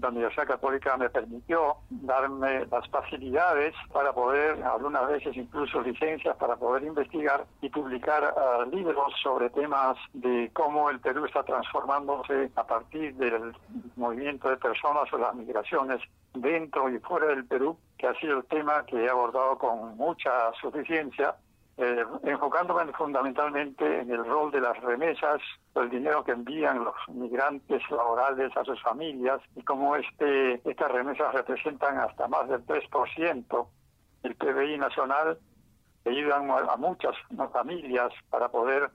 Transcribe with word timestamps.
la 0.00 0.08
Universidad 0.08 0.46
Católica 0.46 0.96
me 0.96 1.10
permitió 1.10 1.76
darme 1.90 2.66
las 2.66 2.88
facilidades 2.88 3.74
para 3.92 4.12
poder, 4.12 4.62
algunas 4.62 5.06
veces 5.08 5.36
incluso 5.36 5.82
licencias 5.82 6.36
para 6.36 6.56
poder 6.56 6.84
investigar 6.84 7.44
y 7.60 7.68
publicar 7.68 8.34
ah, 8.36 8.64
libros 8.70 9.12
sobre 9.22 9.50
temas 9.50 9.96
de 10.12 10.50
cómo 10.52 10.90
el 10.90 11.00
Perú 11.00 11.26
está 11.26 11.42
transformándose 11.42 12.50
a 12.56 12.64
partir 12.64 13.14
del 13.16 13.54
movimiento 13.96 14.48
de 14.48 14.56
personas 14.56 15.12
o 15.12 15.18
las 15.18 15.34
migraciones 15.34 16.00
dentro 16.34 16.88
y 16.88 16.98
fuera 17.00 17.26
del 17.26 17.44
Perú, 17.44 17.76
que 17.98 18.06
ha 18.06 18.14
sido 18.14 18.38
el 18.38 18.44
tema 18.44 18.84
que 18.86 19.04
he 19.04 19.08
abordado 19.08 19.58
con 19.58 19.96
mucha 19.96 20.52
suficiencia 20.60 21.34
eh, 21.82 22.04
enfocándome 22.22 22.92
fundamentalmente 22.92 24.02
en 24.02 24.08
el 24.08 24.24
rol 24.24 24.52
de 24.52 24.60
las 24.60 24.80
remesas, 24.82 25.40
el 25.74 25.90
dinero 25.90 26.22
que 26.22 26.30
envían 26.30 26.84
los 26.84 26.94
migrantes 27.08 27.82
laborales 27.90 28.56
a 28.56 28.64
sus 28.64 28.80
familias 28.82 29.40
y 29.56 29.64
cómo 29.64 29.96
este, 29.96 30.62
estas 30.70 30.92
remesas 30.92 31.34
representan 31.34 31.98
hasta 31.98 32.28
más 32.28 32.48
del 32.48 32.64
3% 32.66 33.66
del 34.22 34.36
PBI 34.36 34.78
nacional, 34.78 35.40
ayudan 36.06 36.48
a, 36.52 36.76
muchas 36.76 37.16
familias 37.52 38.12
para 38.30 38.48
poder 38.48 38.88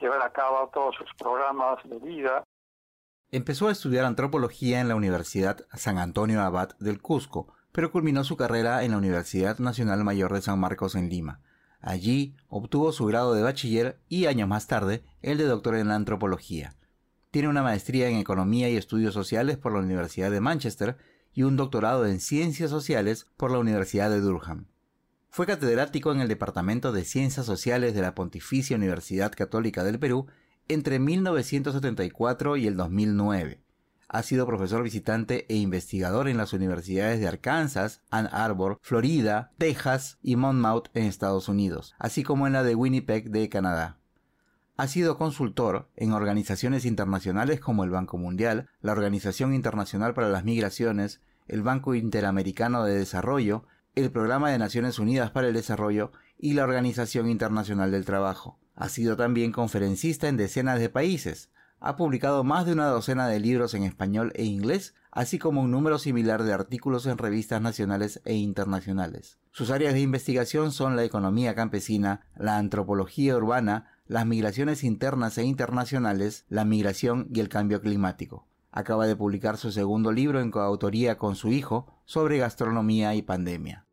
llevar 0.00 0.22
a 0.22 0.32
cabo 0.32 0.70
todos 0.72 0.94
sus 0.94 1.10
programas 1.18 1.80
de 1.84 1.98
vida. 1.98 2.44
Empezó 3.30 3.68
a 3.68 3.72
estudiar 3.72 4.06
antropología 4.06 4.80
en 4.80 4.88
la 4.88 4.96
Universidad 4.96 5.66
San 5.74 5.98
Antonio 5.98 6.40
Abad 6.40 6.78
del 6.78 7.02
Cusco, 7.02 7.52
pero 7.72 7.92
culminó 7.92 8.24
su 8.24 8.38
carrera 8.38 8.84
en 8.84 8.92
la 8.92 8.96
Universidad 8.96 9.58
Nacional 9.58 10.02
Mayor 10.02 10.32
de 10.32 10.40
San 10.40 10.58
Marcos 10.58 10.94
en 10.94 11.10
Lima 11.10 11.40
Allí 11.82 12.36
obtuvo 12.48 12.92
su 12.92 13.04
grado 13.06 13.34
de 13.34 13.42
bachiller 13.42 14.00
y 14.08 14.26
años 14.26 14.48
más 14.48 14.68
tarde 14.68 15.02
el 15.20 15.36
de 15.36 15.44
doctor 15.44 15.74
en 15.74 15.90
antropología. 15.90 16.76
Tiene 17.32 17.48
una 17.48 17.62
maestría 17.62 18.08
en 18.08 18.16
Economía 18.16 18.70
y 18.70 18.76
Estudios 18.76 19.14
Sociales 19.14 19.56
por 19.58 19.72
la 19.72 19.80
Universidad 19.80 20.30
de 20.30 20.40
Manchester 20.40 20.96
y 21.32 21.42
un 21.42 21.56
doctorado 21.56 22.06
en 22.06 22.20
Ciencias 22.20 22.70
Sociales 22.70 23.26
por 23.36 23.50
la 23.50 23.58
Universidad 23.58 24.10
de 24.10 24.20
Durham. 24.20 24.66
Fue 25.28 25.46
catedrático 25.46 26.12
en 26.12 26.20
el 26.20 26.28
Departamento 26.28 26.92
de 26.92 27.04
Ciencias 27.04 27.46
Sociales 27.46 27.94
de 27.94 28.02
la 28.02 28.14
Pontificia 28.14 28.76
Universidad 28.76 29.32
Católica 29.32 29.82
del 29.82 29.98
Perú 29.98 30.26
entre 30.68 31.00
1974 31.00 32.58
y 32.58 32.66
el 32.68 32.76
2009 32.76 33.61
ha 34.12 34.22
sido 34.22 34.46
profesor 34.46 34.82
visitante 34.82 35.46
e 35.48 35.56
investigador 35.56 36.28
en 36.28 36.36
las 36.36 36.52
universidades 36.52 37.18
de 37.18 37.26
Arkansas, 37.26 38.02
Ann 38.10 38.28
Arbor, 38.30 38.78
Florida, 38.82 39.52
Texas 39.56 40.18
y 40.22 40.36
Monmouth 40.36 40.90
en 40.92 41.04
Estados 41.04 41.48
Unidos, 41.48 41.94
así 41.98 42.22
como 42.22 42.46
en 42.46 42.52
la 42.52 42.62
de 42.62 42.74
Winnipeg 42.74 43.30
de 43.30 43.48
Canadá. 43.48 43.96
Ha 44.76 44.86
sido 44.86 45.16
consultor 45.16 45.88
en 45.96 46.12
organizaciones 46.12 46.84
internacionales 46.84 47.58
como 47.58 47.84
el 47.84 47.90
Banco 47.90 48.18
Mundial, 48.18 48.68
la 48.82 48.92
Organización 48.92 49.54
Internacional 49.54 50.12
para 50.12 50.28
las 50.28 50.44
Migraciones, 50.44 51.22
el 51.48 51.62
Banco 51.62 51.94
Interamericano 51.94 52.84
de 52.84 52.98
Desarrollo, 52.98 53.64
el 53.94 54.10
Programa 54.10 54.50
de 54.50 54.58
Naciones 54.58 54.98
Unidas 54.98 55.30
para 55.30 55.48
el 55.48 55.54
Desarrollo 55.54 56.12
y 56.38 56.52
la 56.52 56.64
Organización 56.64 57.30
Internacional 57.30 57.90
del 57.90 58.04
Trabajo. 58.04 58.58
Ha 58.74 58.90
sido 58.90 59.16
también 59.16 59.52
conferencista 59.52 60.28
en 60.28 60.36
decenas 60.36 60.80
de 60.80 60.90
países, 60.90 61.48
ha 61.82 61.96
publicado 61.96 62.44
más 62.44 62.64
de 62.64 62.72
una 62.72 62.86
docena 62.86 63.26
de 63.26 63.40
libros 63.40 63.74
en 63.74 63.82
español 63.82 64.32
e 64.36 64.44
inglés, 64.44 64.94
así 65.10 65.40
como 65.40 65.60
un 65.60 65.72
número 65.72 65.98
similar 65.98 66.44
de 66.44 66.52
artículos 66.52 67.06
en 67.06 67.18
revistas 67.18 67.60
nacionales 67.60 68.22
e 68.24 68.34
internacionales. 68.34 69.38
Sus 69.50 69.70
áreas 69.70 69.92
de 69.92 70.00
investigación 70.00 70.70
son 70.70 70.94
la 70.94 71.02
economía 71.02 71.56
campesina, 71.56 72.20
la 72.36 72.56
antropología 72.56 73.36
urbana, 73.36 73.90
las 74.06 74.26
migraciones 74.26 74.84
internas 74.84 75.36
e 75.38 75.42
internacionales, 75.42 76.46
la 76.48 76.64
migración 76.64 77.26
y 77.34 77.40
el 77.40 77.48
cambio 77.48 77.80
climático. 77.80 78.46
Acaba 78.70 79.08
de 79.08 79.16
publicar 79.16 79.56
su 79.56 79.72
segundo 79.72 80.12
libro 80.12 80.40
en 80.40 80.52
coautoría 80.52 81.18
con 81.18 81.34
su 81.34 81.48
hijo 81.48 82.00
sobre 82.04 82.38
gastronomía 82.38 83.16
y 83.16 83.22
pandemia. 83.22 83.86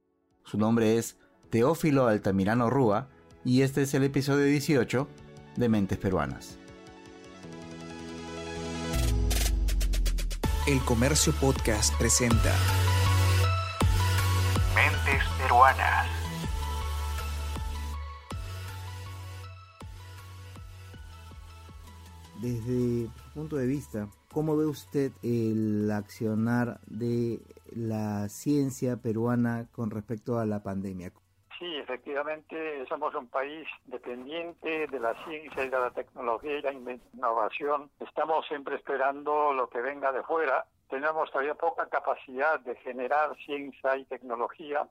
Su 0.43 0.59
nombre 0.59 0.97
es 0.99 1.17
Teófilo 1.49 2.07
Altamirano 2.07 2.69
Rúa 2.69 3.09
y 3.43 3.63
este 3.63 3.81
es 3.81 3.95
el 3.95 4.03
episodio 4.03 4.45
18 4.45 5.07
de 5.57 5.69
Mentes 5.69 5.97
Peruanas. 5.97 6.58
El 10.69 10.79
Comercio 10.81 11.33
Podcast 11.33 11.97
presenta 11.97 12.55
Mentes 14.75 15.23
Peruanas. 15.39 16.07
Desde 22.39 23.07
su 23.07 23.31
punto 23.33 23.55
de 23.55 23.65
vista, 23.65 24.09
¿cómo 24.31 24.55
ve 24.57 24.67
usted 24.67 25.11
el 25.23 25.89
accionar 25.89 26.79
de 26.85 27.41
la 27.71 28.29
ciencia 28.29 28.97
peruana 28.97 29.65
con 29.71 29.89
respecto 29.89 30.37
a 30.37 30.45
la 30.45 30.61
pandemia? 30.61 31.11
Sí, 31.59 31.75
efectivamente 31.75 32.85
somos 32.87 33.13
un 33.15 33.27
país 33.27 33.67
dependiente 33.85 34.87
de 34.87 34.99
la 34.99 35.13
ciencia 35.25 35.65
y 35.65 35.69
de 35.69 35.77
la 35.77 35.91
tecnología 35.91 36.57
y 36.57 36.61
la 36.61 36.71
innovación. 36.71 37.89
Estamos 37.99 38.47
siempre 38.47 38.77
esperando 38.77 39.51
lo 39.51 39.69
que 39.69 39.81
venga 39.81 40.13
de 40.13 40.23
fuera. 40.23 40.63
Tenemos 40.89 41.29
todavía 41.29 41.55
poca 41.55 41.87
capacidad 41.87 42.61
de 42.61 42.77
generar 42.77 43.35
ciencia 43.45 43.97
y 43.97 44.05
tecnología 44.05 44.87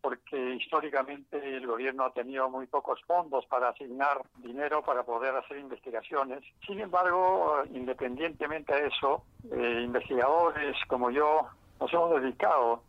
porque 0.00 0.54
históricamente 0.54 1.56
el 1.56 1.66
gobierno 1.66 2.04
ha 2.04 2.12
tenido 2.12 2.48
muy 2.48 2.66
pocos 2.66 3.00
fondos 3.06 3.44
para 3.46 3.70
asignar 3.70 4.20
dinero 4.36 4.82
para 4.82 5.02
poder 5.02 5.34
hacer 5.34 5.56
investigaciones. 5.56 6.44
Sin 6.64 6.78
embargo, 6.78 7.62
independientemente 7.72 8.72
de 8.72 8.86
eso, 8.86 9.24
eh, 9.50 9.80
investigadores 9.82 10.76
como 10.86 11.10
yo 11.10 11.48
nos 11.80 11.92
hemos 11.92 12.20
dedicado 12.20 12.82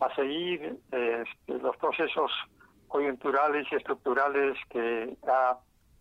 a 0.00 0.14
seguir 0.16 0.80
eh, 0.90 1.24
los 1.46 1.76
procesos 1.76 2.32
coyunturales 2.92 3.66
y 3.72 3.76
estructurales 3.76 4.58
que 4.68 5.16
ha 5.26 5.56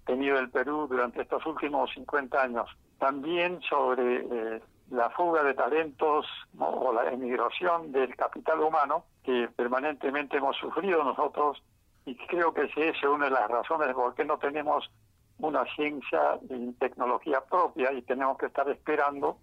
tenido 0.06 0.38
el 0.38 0.50
Perú 0.50 0.88
durante 0.90 1.22
estos 1.22 1.46
últimos 1.46 1.90
50 1.94 2.44
años. 2.44 2.70
También 3.00 3.62
sobre 3.62 4.18
eh, 4.18 4.62
la 4.90 5.10
fuga 5.12 5.42
de 5.42 5.54
talentos 5.54 6.26
o 6.60 6.92
la 6.92 7.10
emigración 7.10 7.94
del 7.94 8.14
capital 8.18 8.60
humano 8.60 9.06
que 9.24 9.48
permanentemente 9.56 10.38
hemos 10.38 10.58
sufrido 10.58 11.02
nosotros 11.04 11.64
y 12.06 12.16
creo 12.28 12.54
que 12.54 12.64
esa 12.64 12.82
es 12.82 13.04
una 13.04 13.26
de 13.26 13.32
las 13.32 13.50
razones 13.50 13.94
por 13.94 14.14
qué 14.14 14.26
no 14.26 14.38
tenemos 14.38 14.92
una 15.38 15.64
ciencia 15.76 16.40
y 16.50 16.74
tecnología 16.74 17.40
propia 17.42 17.94
y 17.94 18.02
tenemos 18.02 18.38
que 18.38 18.48
estar 18.48 18.68
esperando 18.70 19.38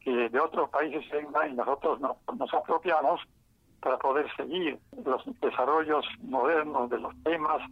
que 0.00 0.30
de 0.30 0.40
otros 0.40 0.70
países 0.70 1.04
vengan 1.10 1.50
y 1.50 1.54
nosotros 1.54 2.00
nos 2.00 2.54
apropiamos 2.54 3.20
para 3.80 3.98
poder 3.98 4.26
seguir 4.36 4.78
los 5.04 5.22
desarrollos 5.40 6.04
modernos 6.22 6.90
de 6.90 6.98
los 6.98 7.14
temas 7.22 7.62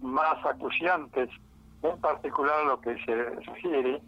más 0.00 0.44
acuciantes, 0.44 1.28
en 1.82 2.00
particular 2.00 2.64
lo 2.66 2.80
que 2.80 2.96
se 3.04 3.14
refiere 3.14 4.02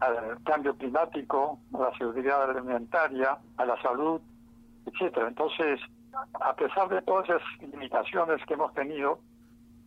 al 0.00 0.42
cambio 0.44 0.76
climático, 0.76 1.58
a 1.74 1.78
la 1.78 1.98
seguridad 1.98 2.50
alimentaria, 2.50 3.38
a 3.56 3.64
la 3.64 3.80
salud, 3.82 4.20
etcétera. 4.86 5.28
Entonces, 5.28 5.80
a 6.40 6.54
pesar 6.54 6.88
de 6.88 7.02
todas 7.02 7.28
esas 7.28 7.42
limitaciones 7.60 8.44
que 8.46 8.54
hemos 8.54 8.72
tenido, 8.74 9.18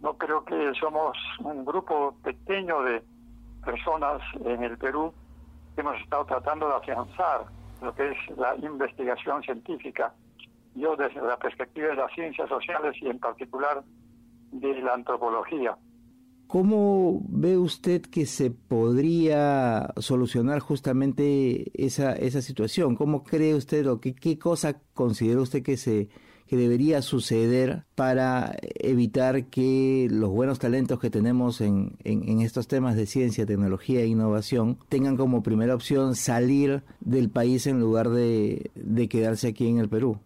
no 0.02 0.18
creo 0.18 0.44
que 0.44 0.74
somos 0.80 1.18
un 1.40 1.64
grupo 1.64 2.16
pequeño 2.24 2.82
de 2.84 3.04
personas 3.64 4.22
en 4.44 4.64
el 4.64 4.78
Perú 4.78 5.14
que 5.76 5.82
hemos 5.82 5.96
estado 6.02 6.26
tratando 6.26 6.68
de 6.68 6.76
afianzar 6.76 7.46
lo 7.82 7.94
que 7.96 8.12
es 8.12 8.38
la 8.38 8.56
investigación 8.58 9.42
científica 9.44 10.14
yo 10.76 10.96
desde 10.96 11.22
la 11.22 11.38
perspectiva 11.38 11.90
de 11.90 11.96
las 11.96 12.14
ciencias 12.14 12.48
sociales 12.50 12.96
y 13.02 13.08
en 13.08 13.20
particular 13.20 13.84
de 14.52 14.82
la 14.82 14.94
antropología. 14.94 15.78
¿Cómo 16.48 17.22
ve 17.30 17.58
usted 17.58 18.02
que 18.02 18.26
se 18.26 18.52
podría 18.52 19.94
solucionar 19.98 20.60
justamente 20.60 21.72
esa, 21.82 22.14
esa 22.14 22.42
situación? 22.42 22.96
¿Cómo 22.96 23.24
cree 23.24 23.56
usted 23.56 23.88
o 23.88 24.02
qué, 24.02 24.14
qué 24.14 24.38
cosa 24.38 24.82
considera 24.94 25.40
usted 25.40 25.64
que 25.64 25.78
se 25.78 26.10
que 26.52 26.58
debería 26.58 27.02
suceder 27.02 27.86
para 27.96 28.58
evitar 28.76 29.46
que 29.46 30.10
los 30.12 30.30
buenos 30.32 30.60
talentos 30.60 31.00
que 31.00 31.10
tenemos 31.10 31.62
en, 31.62 31.96
en, 32.04 32.42
estos 32.42 32.68
temas 32.68 32.98
de 32.98 33.06
ciencia, 33.06 33.46
tecnología 33.46 34.02
e 34.02 34.08
innovación 34.08 34.78
tengan 34.90 35.16
como 35.16 35.44
primera 35.44 35.74
opción 35.74 36.14
salir 36.14 36.84
del 37.00 37.30
país 37.30 37.68
en 37.68 37.80
lugar 37.80 38.10
de, 38.10 38.70
de 38.76 39.08
quedarse 39.08 39.48
aquí 39.48 39.66
en 39.70 39.78
el 39.78 39.88
Perú? 39.88 40.20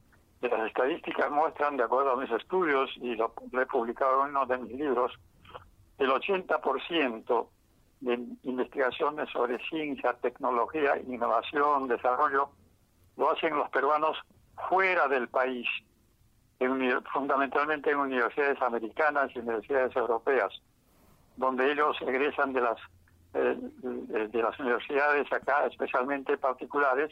Las 0.50 0.68
estadísticas 0.68 1.32
muestran, 1.32 1.78
de 1.78 1.84
acuerdo 1.84 2.12
a 2.12 2.18
mis 2.18 2.32
estudios, 2.32 2.90
y 2.98 3.16
lo, 3.16 3.34
he 3.52 3.66
publicado 3.66 4.24
en 4.24 4.32
uno 4.32 4.46
de 4.46 4.58
mis 4.58 4.74
libros, 4.74 5.12
el 5.98 6.10
80% 6.10 7.48
de 8.02 8.20
investigaciones 8.44 9.30
sobre 9.30 9.58
ciencia, 9.70 10.14
tecnología, 10.14 10.98
innovación, 11.08 11.88
desarrollo, 11.88 12.50
lo 13.18 13.32
hacen 13.32 13.56
los 13.56 13.70
peruanos 13.70 14.18
fuera 14.70 15.08
del 15.08 15.28
país, 15.30 15.68
fundamentalmente 17.14 17.92
en 17.92 17.98
universidades 17.98 18.62
americanas 18.62 19.32
y 19.34 19.40
universidades 19.40 19.96
europeas, 19.96 20.54
donde 21.38 21.72
ellos 21.72 21.98
egresan 22.02 22.54
de 22.54 22.62
las 22.62 22.78
eh, 23.34 23.58
de 23.82 24.42
las 24.42 24.58
universidades 24.60 25.32
acá, 25.34 25.66
especialmente 25.66 26.38
particulares, 26.38 27.12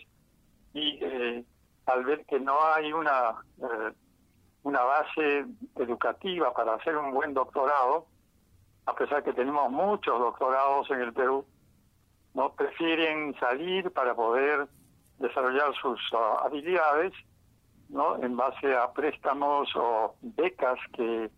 y 0.74 0.98
eh, 1.02 1.44
al 1.86 2.06
ver 2.06 2.26
que 2.26 2.40
no 2.40 2.58
hay 2.64 2.94
una, 2.94 3.36
eh, 3.58 3.94
una 4.64 4.84
base 4.84 5.46
educativa 5.76 6.54
para 6.54 6.76
hacer 6.76 6.98
un 6.98 7.14
buen 7.14 7.34
doctorado, 7.34 8.08
a 8.86 8.96
pesar 8.96 9.24
que 9.24 9.34
tenemos 9.34 9.72
muchos 9.72 10.20
doctorados 10.20 10.90
en 10.92 11.02
el 11.02 11.14
Perú, 11.14 11.46
no 12.34 12.54
prefieren 12.54 13.36
salir 13.40 13.92
para 13.92 14.16
poder 14.16 14.68
desarrollar 15.20 15.74
sus 15.76 16.00
ah, 16.14 16.44
habilidades 16.46 17.14
¿no? 17.90 18.22
en 18.24 18.36
base 18.36 18.76
a 18.76 18.92
préstamos 18.92 19.70
o 19.76 20.16
becas 20.22 20.80
que 20.94 21.30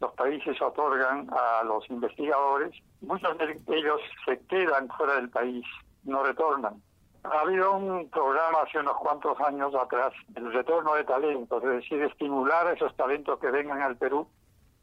los 0.00 0.12
países 0.14 0.60
otorgan 0.60 1.28
a 1.30 1.62
los 1.64 1.88
investigadores. 1.88 2.74
Muchos 3.00 3.38
de 3.38 3.60
ellos 3.68 4.00
se 4.24 4.38
quedan 4.46 4.88
fuera 4.88 5.14
del 5.14 5.30
país, 5.30 5.64
no 6.04 6.22
retornan. 6.22 6.82
Ha 7.24 7.40
habido 7.40 7.72
un 7.76 8.08
programa 8.10 8.62
hace 8.66 8.78
unos 8.78 8.96
cuantos 8.96 9.40
años 9.40 9.72
atrás, 9.74 10.12
el 10.34 10.52
retorno 10.52 10.94
de 10.94 11.04
talentos, 11.04 11.62
es 11.62 11.70
decir, 11.70 12.02
estimular 12.02 12.66
a 12.66 12.72
esos 12.72 12.94
talentos 12.96 13.38
que 13.38 13.50
vengan 13.50 13.80
al 13.80 13.96
Perú 13.96 14.26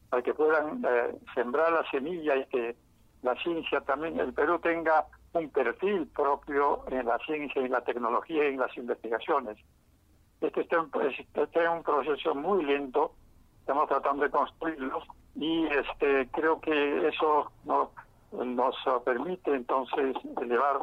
para 0.10 0.24
que 0.24 0.34
puedan 0.34 0.84
eh, 0.88 1.16
sembrar 1.36 1.72
la 1.72 1.90
semilla 1.92 2.38
y 2.38 2.46
que 2.46 2.76
la 3.24 3.36
ciencia 3.44 3.82
también, 3.82 4.20
el 4.20 4.34
Perú 4.34 4.58
tenga 4.60 5.06
un 5.34 5.50
perfil 5.50 6.08
propio 6.08 6.84
en 6.90 7.06
la 7.06 7.18
ciencia 7.20 7.62
y 7.62 7.68
la 7.68 7.82
tecnología 7.82 8.50
y 8.50 8.54
en 8.54 8.60
las 8.60 8.76
investigaciones. 8.78 9.58
Este 10.42 10.62
está, 10.62 10.86
este 11.34 11.70
un 11.70 11.84
proceso 11.84 12.34
muy 12.34 12.64
lento, 12.64 13.14
estamos 13.60 13.90
tratando 13.90 14.24
de 14.24 14.32
construirlo 14.32 15.02
y 15.36 15.66
este 15.68 16.30
creo 16.32 16.62
que 16.62 17.08
eso 17.10 17.52
no, 17.66 17.92
nos 18.32 18.76
permite 19.04 19.54
entonces 19.54 20.16
elevar 20.42 20.80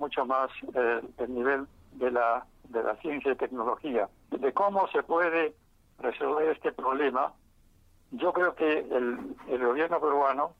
mucho 0.00 0.24
más 0.26 0.50
eh, 0.74 1.00
el 1.18 1.34
nivel 1.34 1.66
de 1.92 2.10
la 2.10 2.44
de 2.70 2.82
la 2.82 2.96
ciencia 2.96 3.32
y 3.32 3.36
tecnología. 3.36 4.08
De 4.30 4.52
cómo 4.52 4.88
se 4.88 5.02
puede 5.02 5.54
resolver 5.98 6.48
este 6.50 6.72
problema, 6.72 7.32
yo 8.12 8.32
creo 8.32 8.54
que 8.54 8.78
el, 8.78 9.36
el 9.48 9.64
gobierno 9.64 10.00
peruano 10.00 10.54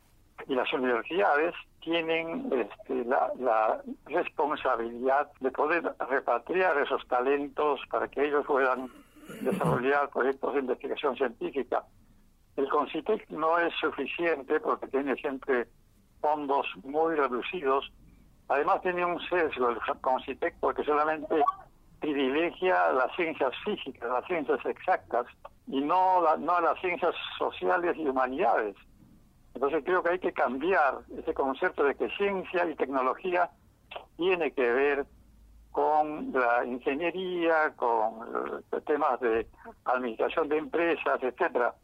y 0.49 0.55
las 0.55 0.73
universidades 0.73 1.55
tienen 1.81 2.51
este, 2.53 3.05
la, 3.05 3.31
la, 3.39 3.83
responsabilidad 4.07 5.31
de 5.41 5.51
poder 5.51 5.95
repatriar 6.09 6.79
esos 6.79 7.07
talentos 7.09 7.81
para 7.91 8.09
que 8.09 8.27
ellos 8.27 8.45
puedan 8.47 8.89
desarrollar 9.41 10.11
proyectos 10.11 10.55
de 10.55 10.61
investigación 10.61 11.17
científica. 11.17 11.85
El 12.57 12.69
CONCITEC 12.69 13.31
no 13.31 13.59
es 13.59 13.73
suficiente 13.81 14.61
porque 14.61 14.89
tiene 14.89 15.15
siempre 15.17 15.69
fondos 16.21 16.67
muy 16.85 17.15
reducidos. 17.15 17.91
Además 18.51 18.83
tiene 18.83 19.05
un 19.05 19.21
sesgo 19.29 19.71
el 19.71 19.79
CONCITEC 20.01 20.57
porque 20.59 20.83
solamente 20.83 21.37
privilegia 22.01 22.91
las 22.93 23.15
ciencias 23.15 23.53
físicas, 23.65 24.11
las 24.11 24.27
ciencias 24.27 24.59
exactas 24.67 25.27
y 25.69 25.81
no, 25.81 26.21
la, 26.21 26.37
no 26.37 26.61
las 26.61 26.79
ciencias 26.81 27.15
sociales 27.39 27.97
y 27.97 28.09
humanidades. 28.09 28.75
Entonces 29.55 29.85
creo 29.85 30.03
que 30.03 30.11
hay 30.11 30.19
que 30.19 30.33
cambiar 30.33 30.99
ese 31.17 31.33
concepto 31.33 31.85
de 31.85 31.95
que 31.95 32.11
ciencia 32.17 32.69
y 32.69 32.75
tecnología 32.75 33.51
tiene 34.17 34.51
que 34.51 34.69
ver 34.69 35.07
con 35.71 36.33
la 36.33 36.65
ingeniería, 36.65 37.73
con 37.77 38.65
temas 38.85 39.21
de 39.21 39.47
administración 39.85 40.49
de 40.49 40.59
empresas, 40.59 41.23
etcétera, 41.23 41.77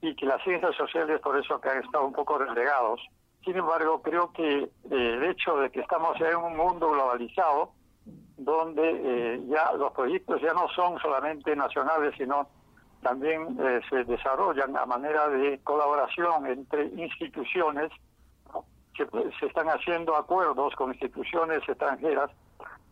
y 0.00 0.14
que 0.16 0.24
las 0.24 0.42
ciencias 0.44 0.74
sociales 0.76 1.20
por 1.20 1.38
eso 1.38 1.60
que 1.60 1.68
han 1.68 1.84
estado 1.84 2.06
un 2.06 2.14
poco 2.14 2.38
relegados. 2.38 3.02
Sin 3.46 3.56
embargo, 3.56 4.02
creo 4.02 4.32
que 4.32 4.64
eh, 4.64 4.70
el 4.90 5.22
hecho 5.22 5.56
de 5.58 5.70
que 5.70 5.78
estamos 5.78 6.20
en 6.20 6.34
un 6.34 6.56
mundo 6.56 6.90
globalizado, 6.90 7.70
donde 8.36 8.82
eh, 8.82 9.40
ya 9.46 9.72
los 9.74 9.92
proyectos 9.92 10.42
ya 10.42 10.52
no 10.52 10.66
son 10.74 10.98
solamente 10.98 11.54
nacionales, 11.54 12.12
sino 12.18 12.48
también 13.02 13.56
eh, 13.60 13.80
se 13.88 14.02
desarrollan 14.02 14.76
a 14.76 14.84
manera 14.84 15.28
de 15.28 15.60
colaboración 15.62 16.44
entre 16.48 16.86
instituciones, 16.86 17.92
que 18.94 19.06
se 19.38 19.46
están 19.46 19.68
haciendo 19.68 20.16
acuerdos 20.16 20.74
con 20.74 20.90
instituciones 20.90 21.58
extranjeras 21.68 22.32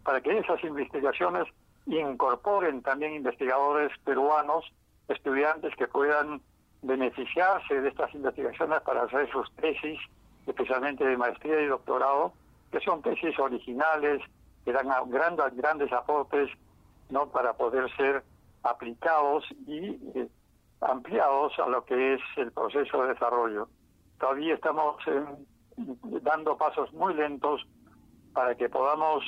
para 0.05 0.21
que 0.21 0.39
esas 0.39 0.63
investigaciones 0.63 1.49
incorporen 1.87 2.81
también 2.83 3.15
investigadores 3.15 3.91
peruanos, 4.05 4.65
estudiantes 5.09 5.75
que 5.75 5.89
puedan 5.89 6.41
beneficiarse 6.83 7.81
de 7.81 7.89
estas 7.89 8.15
investigaciones 8.15 8.81
para 8.83 9.03
hacer 9.03 9.29
sus 9.33 9.53
tesis, 9.57 9.99
especialmente 10.47 11.05
de 11.05 11.17
maestría 11.17 11.61
y 11.61 11.67
doctorado, 11.67 12.33
que 12.71 12.81
son 12.81 13.03
tesis 13.03 13.39
originales, 13.39 14.23
que 14.65 14.73
dan 14.73 14.89
grandes, 15.09 15.55
grandes 15.55 15.93
aportes 15.93 16.51
no 17.11 17.29
para 17.29 17.53
poder 17.53 17.95
ser 17.97 18.23
aplicados 18.63 19.45
y 19.67 19.89
eh, 20.15 20.29
ampliados 20.81 21.59
a 21.59 21.69
lo 21.69 21.85
que 21.85 22.15
es 22.15 22.21
el 22.37 22.51
proceso 22.53 23.03
de 23.03 23.15
desarrollo. 23.15 23.69
Todavía 24.19 24.55
estamos 24.55 24.97
dando 25.77 26.57
pasos 26.57 26.93
muy 26.93 27.15
lentos 27.15 27.67
para 28.33 28.55
que 28.55 28.69
podamos 28.69 29.25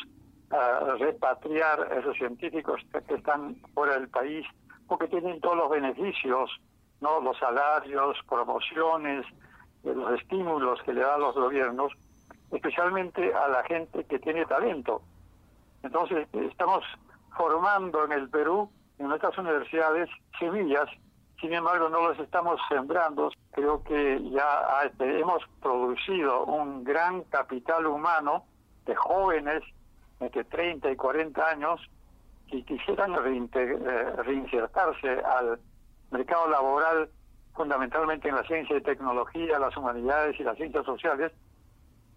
ah, 0.51 0.97
repatriar 0.99 1.93
a 1.93 1.99
esos 2.01 2.17
científicos 2.17 2.81
que 3.07 3.15
están 3.15 3.57
fuera 3.75 3.95
del 3.95 4.09
país 4.09 4.47
porque 4.87 5.09
tienen 5.09 5.41
todos 5.41 5.57
los 5.57 5.71
beneficios, 5.71 6.51
no 7.01 7.21
los 7.21 7.37
salarios, 7.39 8.17
promociones, 8.29 9.27
eh, 9.87 9.95
los 9.95 10.21
estímulos 10.21 10.83
que 10.83 10.93
le 10.93 11.01
dan 11.01 11.21
los 11.21 11.35
gobiernos, 11.35 11.93
especialmente 12.51 13.33
a 13.35 13.49
la 13.49 13.63
gente 13.65 14.05
que 14.05 14.19
tiene 14.19 14.45
talento. 14.47 15.03
Entonces, 15.83 16.27
estamos 16.33 16.85
formando 17.37 18.05
en 18.05 18.13
el 18.13 18.29
Perú 18.29 18.71
en 18.99 19.09
nuestras 19.09 19.37
universidades 19.39 20.09
semillas, 20.39 20.89
sin 21.41 21.53
embargo 21.53 21.89
no 21.89 22.09
los 22.09 22.19
estamos 22.19 22.61
sembrando. 22.69 23.31
Creo 23.53 23.83
que 23.85 24.21
ya 24.31 24.91
hemos 24.99 25.43
producido 25.61 26.45
un 26.45 26.83
gran 26.83 27.23
capital 27.25 27.87
humano 27.87 28.45
de 28.87 28.95
jóvenes 28.95 29.63
entre 30.21 30.45
30 30.45 30.91
y 30.91 30.97
40 30.97 31.47
años 31.47 31.81
que 32.49 32.63
quisieran 32.65 33.15
eh, 33.15 34.13
reinsertarse 34.25 35.09
al 35.09 35.59
mercado 36.11 36.49
laboral 36.49 37.11
fundamentalmente 37.57 38.29
en 38.29 38.37
la 38.37 38.45
ciencia 38.45 38.77
y 38.77 38.83
tecnología, 38.83 39.59
las 39.59 39.77
humanidades 39.77 40.39
y 40.39 40.45
las 40.45 40.57
ciencias 40.57 40.85
sociales 40.85 41.33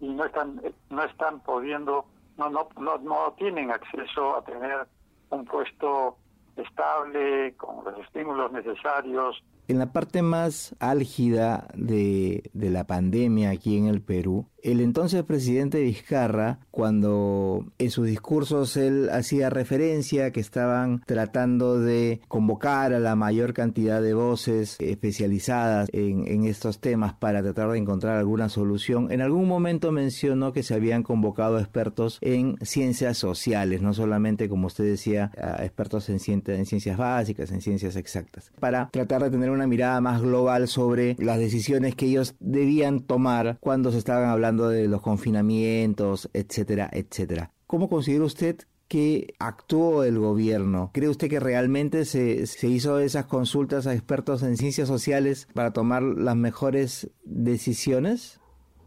y 0.00 0.08
no 0.08 0.24
están 0.24 0.60
no 0.90 1.04
están 1.04 1.40
pudiendo 1.40 2.06
no 2.36 2.50
no 2.50 2.68
no, 2.78 2.98
no 2.98 3.34
tienen 3.38 3.70
acceso 3.70 4.36
a 4.36 4.44
tener 4.44 4.86
un 5.30 5.44
puesto 5.44 6.16
estable, 6.56 7.54
con 7.56 7.84
los 7.84 7.98
estímulos 8.04 8.52
necesarios. 8.52 9.42
En 9.68 9.78
la 9.78 9.92
parte 9.92 10.20
más 10.20 10.74
álgida 10.80 11.68
de, 11.74 12.50
de 12.52 12.70
la 12.70 12.84
pandemia 12.84 13.50
aquí 13.50 13.78
en 13.78 13.86
el 13.86 14.02
Perú, 14.02 14.46
el 14.62 14.80
entonces 14.80 15.22
presidente 15.24 15.80
Vizcarra, 15.80 16.58
cuando 16.70 17.64
en 17.78 17.90
sus 17.90 18.06
discursos 18.06 18.76
él 18.76 19.08
hacía 19.10 19.50
referencia 19.50 20.30
que 20.30 20.40
estaban 20.40 21.02
tratando 21.06 21.78
de 21.78 22.20
convocar 22.28 22.92
a 22.92 23.00
la 23.00 23.16
mayor 23.16 23.52
cantidad 23.52 24.02
de 24.02 24.14
voces 24.14 24.76
especializadas 24.78 25.88
en, 25.92 26.20
estos 26.40 26.80
temas 26.80 27.12
para 27.14 27.42
tratar 27.42 27.70
de 27.70 27.78
encontrar 27.78 28.16
alguna 28.16 28.48
solución, 28.48 29.12
en 29.12 29.20
algún 29.20 29.46
momento 29.46 29.92
mencionó 29.92 30.52
que 30.52 30.62
se 30.62 30.74
habían 30.74 31.02
convocado 31.02 31.58
expertos 31.58 32.18
en 32.22 32.56
ciencias 32.62 33.18
sociales, 33.18 33.82
no 33.82 33.92
solamente, 33.92 34.48
como 34.48 34.66
usted 34.66 34.84
decía, 34.84 35.30
expertos 35.60 36.08
en, 36.08 36.18
en 36.46 36.66
ciencias 36.66 36.96
básicas, 36.96 37.50
en 37.52 37.60
ciencias 37.60 37.96
exactas, 37.96 38.52
para 38.58 38.88
tratar 38.90 39.22
de 39.22 39.30
tener 39.30 39.50
una 39.50 39.66
mirada 39.66 40.00
más 40.00 40.22
global 40.22 40.66
sobre 40.66 41.14
las 41.18 41.38
decisiones 41.38 41.94
que 41.94 42.06
ellos 42.06 42.34
debían 42.40 43.00
tomar 43.00 43.58
cuando 43.60 43.92
se 43.92 43.98
estaban 43.98 44.28
hablando 44.28 44.49
de 44.56 44.88
los 44.88 45.00
confinamientos, 45.02 46.30
etcétera, 46.32 46.90
etcétera. 46.92 47.52
¿Cómo 47.66 47.88
considera 47.88 48.24
usted 48.24 48.56
que 48.88 49.34
actuó 49.38 50.02
el 50.02 50.18
gobierno? 50.18 50.90
¿Cree 50.92 51.08
usted 51.08 51.30
que 51.30 51.38
realmente 51.38 52.04
se, 52.04 52.46
se, 52.46 52.66
hizo 52.66 52.98
esas 52.98 53.26
consultas 53.26 53.86
a 53.86 53.94
expertos 53.94 54.42
en 54.42 54.56
ciencias 54.56 54.88
sociales 54.88 55.46
para 55.54 55.72
tomar 55.72 56.02
las 56.02 56.34
mejores 56.34 57.08
decisiones? 57.22 58.39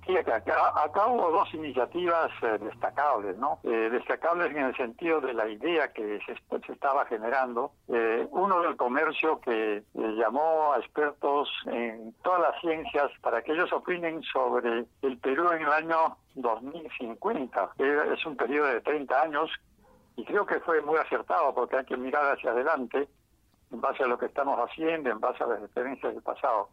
Sí, 0.05 0.17
acá, 0.17 0.35
acá, 0.35 1.07
hubo 1.07 1.31
dos 1.31 1.53
iniciativas 1.53 2.29
eh, 2.41 2.57
destacables, 2.59 3.37
¿no? 3.37 3.59
Eh, 3.63 3.89
destacables 3.89 4.51
en 4.51 4.65
el 4.65 4.75
sentido 4.75 5.21
de 5.21 5.33
la 5.33 5.47
idea 5.47 5.93
que 5.93 6.19
se, 6.25 6.35
se 6.35 6.71
estaba 6.73 7.05
generando. 7.05 7.71
Eh, 7.87 8.27
uno 8.31 8.61
del 8.61 8.75
comercio 8.75 9.39
que 9.39 9.77
eh, 9.77 9.83
llamó 9.93 10.73
a 10.73 10.79
expertos 10.79 11.49
en 11.67 12.13
todas 12.21 12.41
las 12.41 12.59
ciencias 12.59 13.11
para 13.21 13.41
que 13.43 13.53
ellos 13.53 13.71
opinen 13.71 14.21
sobre 14.23 14.85
el 15.03 15.17
Perú 15.19 15.49
en 15.51 15.61
el 15.61 15.71
año 15.71 16.17
2050, 16.35 17.71
que 17.77 18.13
es 18.13 18.25
un 18.25 18.35
periodo 18.35 18.67
de 18.67 18.81
30 18.81 19.21
años, 19.21 19.49
y 20.17 20.25
creo 20.25 20.45
que 20.45 20.59
fue 20.59 20.81
muy 20.81 20.97
acertado 20.97 21.53
porque 21.53 21.77
hay 21.77 21.85
que 21.85 21.95
mirar 21.95 22.35
hacia 22.35 22.51
adelante 22.51 23.07
en 23.71 23.79
base 23.79 24.03
a 24.03 24.07
lo 24.07 24.17
que 24.17 24.25
estamos 24.25 24.59
haciendo, 24.59 25.09
en 25.09 25.19
base 25.21 25.43
a 25.45 25.47
las 25.47 25.63
experiencias 25.63 26.13
del 26.13 26.21
pasado. 26.21 26.69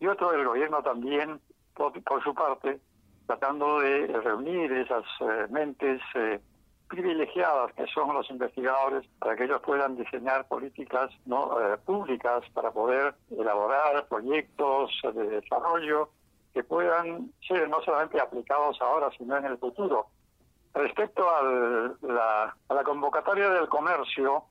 Y 0.00 0.08
otro 0.08 0.32
del 0.32 0.44
gobierno 0.44 0.82
también 0.82 1.40
por, 1.74 2.22
su 2.22 2.34
parte, 2.34 2.80
tratando 3.26 3.80
de 3.80 4.06
reunir 4.06 4.72
esas 4.72 5.04
eh, 5.20 5.46
mentes 5.50 6.00
eh, 6.14 6.40
privilegiadas 6.88 7.72
que 7.72 7.86
son 7.88 8.14
los 8.14 8.28
investigadores 8.30 9.06
para 9.18 9.34
que 9.36 9.44
ellos 9.44 9.60
puedan 9.62 9.96
diseñar 9.96 10.46
políticas 10.46 11.10
no 11.26 11.60
eh, 11.60 11.78
públicas 11.78 12.44
para 12.52 12.70
poder 12.70 13.14
elaborar 13.30 14.06
proyectos 14.06 14.90
de 15.14 15.40
desarrollo 15.40 16.10
que 16.52 16.62
puedan 16.62 17.32
ser 17.48 17.68
no 17.68 17.80
solamente 17.82 18.20
aplicados 18.20 18.80
ahora 18.80 19.10
sino 19.16 19.36
en 19.36 19.46
el 19.46 19.58
futuro. 19.58 20.06
Respecto 20.74 21.28
al, 21.28 21.96
la, 22.02 22.54
a 22.68 22.74
la 22.74 22.84
convocatoria 22.84 23.48
del 23.50 23.68
comercio, 23.68 24.44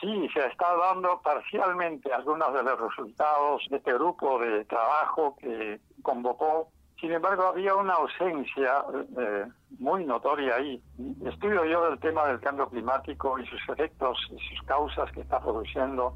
sí 0.00 0.28
se 0.32 0.46
está 0.46 0.76
dando 0.76 1.20
parcialmente 1.22 2.12
algunos 2.12 2.52
de 2.52 2.62
los 2.62 2.80
resultados 2.80 3.62
de 3.70 3.76
este 3.76 3.92
grupo 3.94 4.38
de 4.38 4.64
trabajo 4.64 5.36
que 5.40 5.80
convocó 6.02 6.68
sin 7.02 7.10
embargo, 7.10 7.48
había 7.48 7.74
una 7.74 7.94
ausencia 7.94 8.84
eh, 9.18 9.46
muy 9.80 10.04
notoria 10.04 10.54
ahí. 10.54 10.80
Estudio 11.26 11.64
yo 11.64 11.90
del 11.90 11.98
tema 11.98 12.28
del 12.28 12.38
cambio 12.38 12.68
climático 12.68 13.40
y 13.40 13.46
sus 13.48 13.60
efectos 13.70 14.16
y 14.30 14.38
sus 14.54 14.64
causas 14.66 15.10
que 15.10 15.22
está 15.22 15.40
produciendo 15.40 16.14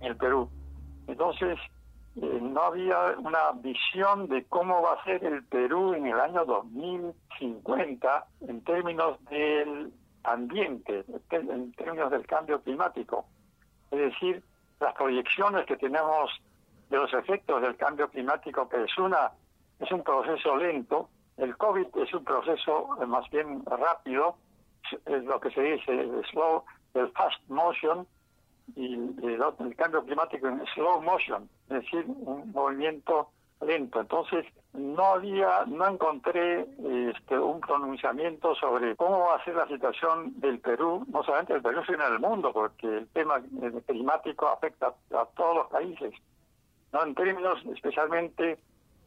en 0.00 0.08
el 0.08 0.16
Perú. 0.18 0.50
Entonces, 1.06 1.58
eh, 2.16 2.38
no 2.42 2.60
había 2.60 3.14
una 3.16 3.52
visión 3.62 4.28
de 4.28 4.44
cómo 4.44 4.82
va 4.82 5.00
a 5.00 5.04
ser 5.04 5.24
el 5.24 5.42
Perú 5.44 5.94
en 5.94 6.06
el 6.06 6.20
año 6.20 6.44
2050 6.44 8.26
en 8.46 8.62
términos 8.62 9.18
del 9.30 9.90
ambiente, 10.26 11.04
en 11.30 11.72
términos 11.72 12.10
del 12.10 12.26
cambio 12.26 12.60
climático. 12.60 13.26
Es 13.90 13.98
decir, 13.98 14.42
las 14.80 14.94
proyecciones 14.94 15.66
que 15.66 15.76
tenemos 15.76 16.30
de 16.90 16.96
los 16.96 17.12
efectos 17.14 17.62
del 17.62 17.76
cambio 17.76 18.08
climático, 18.08 18.68
que 18.68 18.84
es 18.84 18.98
una 18.98 19.32
es 19.78 19.90
un 19.92 20.02
proceso 20.02 20.56
lento, 20.56 21.08
el 21.36 21.56
COVID 21.56 21.86
es 21.96 22.14
un 22.14 22.24
proceso 22.24 22.96
eh, 23.00 23.06
más 23.06 23.28
bien 23.30 23.62
rápido, 23.66 24.36
es 25.04 25.24
lo 25.24 25.38
que 25.40 25.50
se 25.50 25.60
dice 25.60 25.92
el 25.92 26.24
slow, 26.30 26.64
el 26.94 27.10
fast 27.12 27.40
motion 27.48 28.06
y 28.74 28.94
el, 28.94 29.76
cambio 29.76 30.04
climático 30.04 30.48
en 30.48 30.64
slow 30.74 31.02
motion, 31.02 31.48
es 31.68 31.82
decir, 31.82 32.04
un 32.06 32.50
movimiento 32.52 33.30
lento. 33.60 34.00
Entonces, 34.00 34.46
no 34.72 35.04
había, 35.04 35.64
no 35.66 35.86
encontré 35.88 36.66
este, 37.10 37.38
un 37.38 37.60
pronunciamiento 37.60 38.54
sobre 38.56 38.94
cómo 38.96 39.20
va 39.20 39.36
a 39.36 39.44
ser 39.44 39.54
la 39.54 39.66
situación 39.68 40.38
del 40.40 40.60
Perú, 40.60 41.04
no 41.08 41.22
solamente 41.22 41.54
del 41.54 41.62
Perú, 41.62 41.82
sino 41.86 42.10
del 42.10 42.20
mundo, 42.20 42.52
porque 42.52 42.86
el 42.86 43.08
tema 43.08 43.38
eh, 43.38 43.82
climático 43.86 44.48
afecta 44.48 44.88
a 44.88 45.26
todos 45.34 45.56
los 45.56 45.66
países, 45.68 46.12
no 46.92 47.02
en 47.04 47.14
términos 47.14 47.58
especialmente 47.74 48.58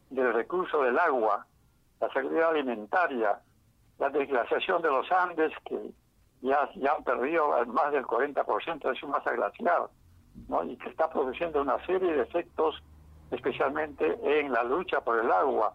del 0.09 0.33
recurso 0.33 0.81
del 0.81 0.97
agua, 0.97 1.45
la 1.99 2.11
seguridad 2.11 2.49
alimentaria, 2.49 3.39
la 3.99 4.09
desglaciación 4.09 4.81
de 4.81 4.89
los 4.89 5.11
Andes, 5.11 5.51
que 5.65 5.91
ya, 6.41 6.69
ya 6.75 6.93
han 6.93 7.03
perdido 7.03 7.65
más 7.67 7.91
del 7.91 8.05
40% 8.05 8.89
de 8.89 8.95
su 8.95 9.07
masa 9.07 9.31
glacial, 9.33 9.87
¿no? 10.47 10.63
y 10.63 10.77
que 10.77 10.89
está 10.89 11.09
produciendo 11.09 11.61
una 11.61 11.83
serie 11.85 12.13
de 12.13 12.21
efectos, 12.21 12.81
especialmente 13.31 14.17
en 14.23 14.51
la 14.51 14.63
lucha 14.63 15.01
por 15.01 15.19
el 15.19 15.31
agua. 15.31 15.73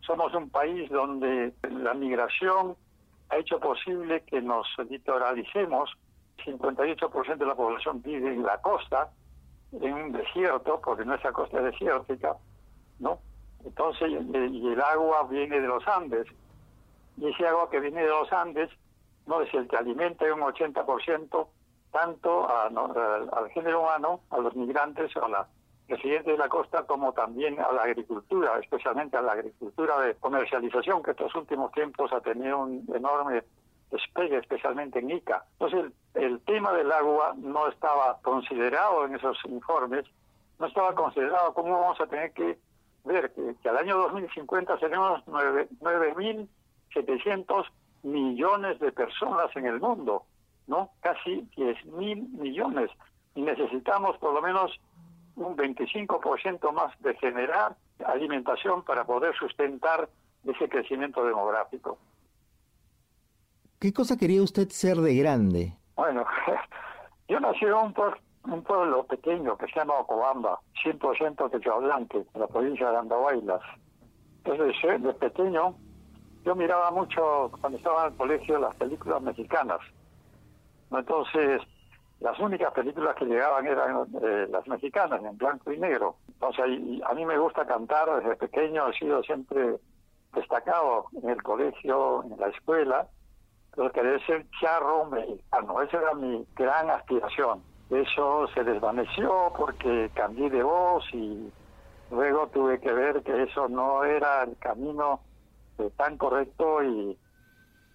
Somos 0.00 0.32
un 0.34 0.50
país 0.50 0.90
donde 0.90 1.52
la 1.70 1.94
migración 1.94 2.76
ha 3.30 3.36
hecho 3.36 3.60
posible 3.60 4.22
que 4.22 4.40
nos 4.40 4.66
littoralicemos. 4.88 5.90
58% 6.44 7.36
de 7.36 7.46
la 7.46 7.54
población 7.54 8.00
vive 8.00 8.32
en 8.32 8.42
la 8.42 8.60
costa, 8.60 9.10
en 9.72 9.92
un 9.92 10.12
desierto, 10.12 10.80
porque 10.82 11.04
nuestra 11.04 11.32
costa 11.32 11.58
es 11.58 11.64
desértica, 11.64 12.36
¿no? 13.00 13.18
Entonces, 13.64 14.10
y 14.10 14.68
el 14.68 14.80
agua 14.80 15.24
viene 15.24 15.60
de 15.60 15.66
los 15.66 15.86
Andes. 15.88 16.26
Y 17.16 17.28
ese 17.28 17.46
agua 17.46 17.68
que 17.68 17.80
viene 17.80 18.02
de 18.02 18.08
los 18.08 18.32
Andes 18.32 18.70
no 19.26 19.42
es 19.42 19.52
el 19.52 19.68
que 19.68 19.76
alimenta 19.76 20.32
un 20.32 20.40
80% 20.40 21.48
tanto 21.90 22.48
al 22.48 23.50
género 23.50 23.80
humano, 23.82 24.20
a 24.30 24.38
los 24.38 24.54
migrantes, 24.54 25.14
a 25.16 25.28
los 25.28 25.46
residentes 25.88 26.26
de 26.26 26.38
la 26.38 26.48
costa, 26.48 26.84
como 26.84 27.12
también 27.12 27.58
a 27.60 27.72
la 27.72 27.82
agricultura, 27.82 28.58
especialmente 28.60 29.16
a 29.16 29.22
la 29.22 29.32
agricultura 29.32 30.00
de 30.00 30.14
comercialización, 30.16 31.02
que 31.02 31.12
estos 31.12 31.34
últimos 31.34 31.72
tiempos 31.72 32.12
ha 32.12 32.20
tenido 32.20 32.58
un 32.58 32.84
enorme 32.94 33.42
despegue, 33.90 34.36
especialmente 34.36 34.98
en 34.98 35.10
Ica. 35.10 35.46
Entonces, 35.58 35.90
el 36.14 36.40
tema 36.40 36.72
del 36.72 36.92
agua 36.92 37.34
no 37.38 37.68
estaba 37.68 38.18
considerado 38.22 39.06
en 39.06 39.14
esos 39.14 39.38
informes, 39.46 40.04
no 40.58 40.66
estaba 40.66 40.94
considerado 40.94 41.54
cómo 41.54 41.80
vamos 41.80 41.98
a 42.00 42.06
tener 42.06 42.32
que 42.32 42.58
ver 43.04 43.32
que, 43.32 43.56
al 43.68 43.78
año 43.78 43.96
2050 43.98 44.76
tenemos 44.78 45.24
9.700 45.26 47.64
millones 48.02 48.78
de 48.78 48.92
personas 48.92 49.50
en 49.56 49.64
el 49.66 49.80
mundo, 49.80 50.24
¿no? 50.66 50.90
Casi 51.00 51.48
10.000 51.56 52.28
millones. 52.38 52.90
Y 53.34 53.40
necesitamos 53.42 54.16
por 54.18 54.34
lo 54.34 54.42
menos 54.42 54.78
un 55.38 55.56
25% 55.56 56.72
más 56.72 56.92
de 57.00 57.14
generar 57.16 57.76
alimentación 58.04 58.82
para 58.82 59.04
poder 59.04 59.34
sustentar 59.36 60.08
ese 60.44 60.68
crecimiento 60.68 61.24
demográfico. 61.24 61.98
¿Qué 63.78 63.92
cosa 63.92 64.16
quería 64.16 64.42
usted 64.42 64.68
ser 64.70 64.96
de 64.96 65.14
grande? 65.14 65.72
Bueno, 65.94 66.24
yo 67.28 67.40
nací 67.40 67.64
en 67.64 67.74
un, 67.74 67.94
un 68.44 68.62
pueblo 68.62 69.04
pequeño 69.04 69.56
que 69.56 69.66
se 69.66 69.78
llama 69.78 69.94
Ocobamba, 70.00 70.58
100% 70.84 71.50
quechohablante, 71.50 72.26
en 72.34 72.40
la 72.40 72.46
provincia 72.48 72.90
de 72.90 72.96
Andahuaylas. 72.96 73.62
Entonces, 74.44 75.02
de 75.02 75.12
pequeño, 75.14 75.74
yo 76.44 76.54
miraba 76.54 76.90
mucho, 76.90 77.52
cuando 77.60 77.78
estaba 77.78 78.06
en 78.06 78.12
el 78.12 78.18
colegio, 78.18 78.58
las 78.58 78.74
películas 78.76 79.22
mexicanas. 79.22 79.80
Entonces, 80.90 81.60
las 82.20 82.38
únicas 82.40 82.72
películas 82.72 83.14
que 83.14 83.26
llegaban 83.26 83.66
eran 83.66 84.06
eh, 84.22 84.48
las 84.50 84.66
mexicanas, 84.66 85.22
en 85.22 85.38
blanco 85.38 85.72
y 85.72 85.78
negro. 85.78 86.16
Entonces, 86.28 86.64
a 87.04 87.14
mí 87.14 87.24
me 87.24 87.38
gusta 87.38 87.66
cantar 87.66 88.22
desde 88.22 88.36
pequeño, 88.36 88.88
he 88.88 88.92
sido 88.98 89.22
siempre 89.22 89.76
destacado 90.34 91.06
en 91.22 91.30
el 91.30 91.42
colegio, 91.42 92.24
en 92.24 92.38
la 92.40 92.48
escuela. 92.48 93.06
Entonces, 93.70 93.92
quería 93.92 94.26
ser 94.26 94.46
charro 94.60 95.04
mexicano, 95.06 95.80
esa 95.82 95.98
era 95.98 96.14
mi 96.14 96.44
gran 96.56 96.90
aspiración. 96.90 97.62
Eso 97.90 98.48
se 98.52 98.64
desvaneció 98.64 99.52
porque 99.56 100.10
cambié 100.12 100.50
de 100.50 100.62
voz 100.62 101.04
y 101.14 101.50
luego 102.10 102.48
tuve 102.48 102.80
que 102.80 102.92
ver 102.92 103.22
que 103.22 103.44
eso 103.44 103.68
no 103.68 104.04
era 104.04 104.42
el 104.42 104.56
camino 104.58 105.20
eh, 105.78 105.90
tan 105.96 106.18
correcto 106.18 106.82
y, 106.82 107.16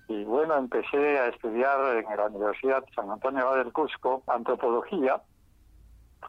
y 0.07 0.23
bueno, 0.23 0.57
empecé 0.57 1.19
a 1.19 1.27
estudiar 1.27 1.97
en 1.97 2.17
la 2.17 2.25
Universidad 2.27 2.83
San 2.95 3.09
Antonio 3.09 3.53
del 3.55 3.71
Cusco 3.71 4.23
antropología, 4.27 5.21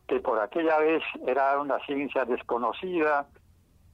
que 0.06 0.20
por 0.20 0.40
aquella 0.40 0.78
vez 0.78 1.02
era 1.26 1.60
una 1.60 1.78
ciencia 1.86 2.24
desconocida, 2.24 3.26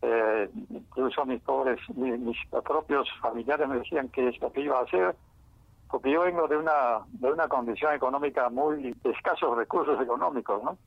eh, 0.02 0.48
incluso 0.70 1.24
mis 1.26 1.42
pobres, 1.42 1.78
mis, 1.94 2.36
propios 2.64 3.08
familiares 3.20 3.68
me 3.68 3.78
decían 3.78 4.08
que 4.08 4.28
es 4.28 4.40
lo 4.40 4.52
que 4.52 4.62
iba 4.62 4.78
a 4.78 4.82
hacer, 4.82 5.14
porque 5.90 6.10
yo 6.10 6.22
vengo 6.22 6.46
de 6.48 6.56
una, 6.56 7.00
de 7.08 7.32
una 7.32 7.48
condición 7.48 7.94
económica 7.94 8.48
muy 8.48 8.92
de 8.92 9.10
escasos 9.10 9.56
recursos 9.56 10.00
económicos, 10.00 10.62
¿no? 10.62 10.78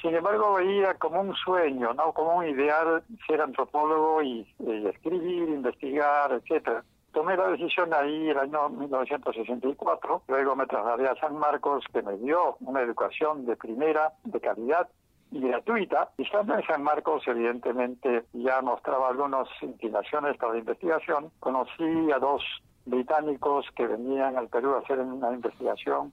Sin 0.00 0.14
embargo, 0.14 0.54
veía 0.54 0.94
como 0.94 1.20
un 1.20 1.34
sueño, 1.34 1.92
¿no? 1.92 2.12
Como 2.12 2.38
un 2.38 2.48
ideal 2.48 3.04
ser 3.26 3.42
antropólogo 3.42 4.22
y, 4.22 4.46
escribir, 4.88 5.48
investigar, 5.48 6.32
etcétera. 6.32 6.82
Tomé 7.14 7.36
la 7.36 7.46
decisión 7.46 7.94
ahí 7.94 8.28
el 8.28 8.38
año 8.38 8.68
1964, 8.70 10.22
luego 10.26 10.56
me 10.56 10.66
trasladé 10.66 11.08
a 11.08 11.14
San 11.14 11.38
Marcos, 11.38 11.84
que 11.92 12.02
me 12.02 12.16
dio 12.16 12.56
una 12.58 12.80
educación 12.80 13.46
de 13.46 13.54
primera, 13.56 14.14
de 14.24 14.40
calidad, 14.40 14.88
y 15.30 15.40
gratuita. 15.40 16.10
Y 16.18 16.22
estando 16.22 16.56
en 16.56 16.66
San 16.66 16.82
Marcos, 16.82 17.22
evidentemente, 17.28 18.24
ya 18.32 18.60
mostraba 18.62 19.10
algunas 19.10 19.46
inclinaciones 19.62 20.36
para 20.38 20.54
la 20.54 20.58
investigación. 20.58 21.30
Conocí 21.38 22.10
a 22.12 22.18
dos 22.18 22.42
británicos 22.84 23.64
que 23.76 23.86
venían 23.86 24.36
al 24.36 24.48
Perú 24.48 24.74
a 24.74 24.80
hacer 24.80 24.98
una 24.98 25.32
investigación 25.32 26.12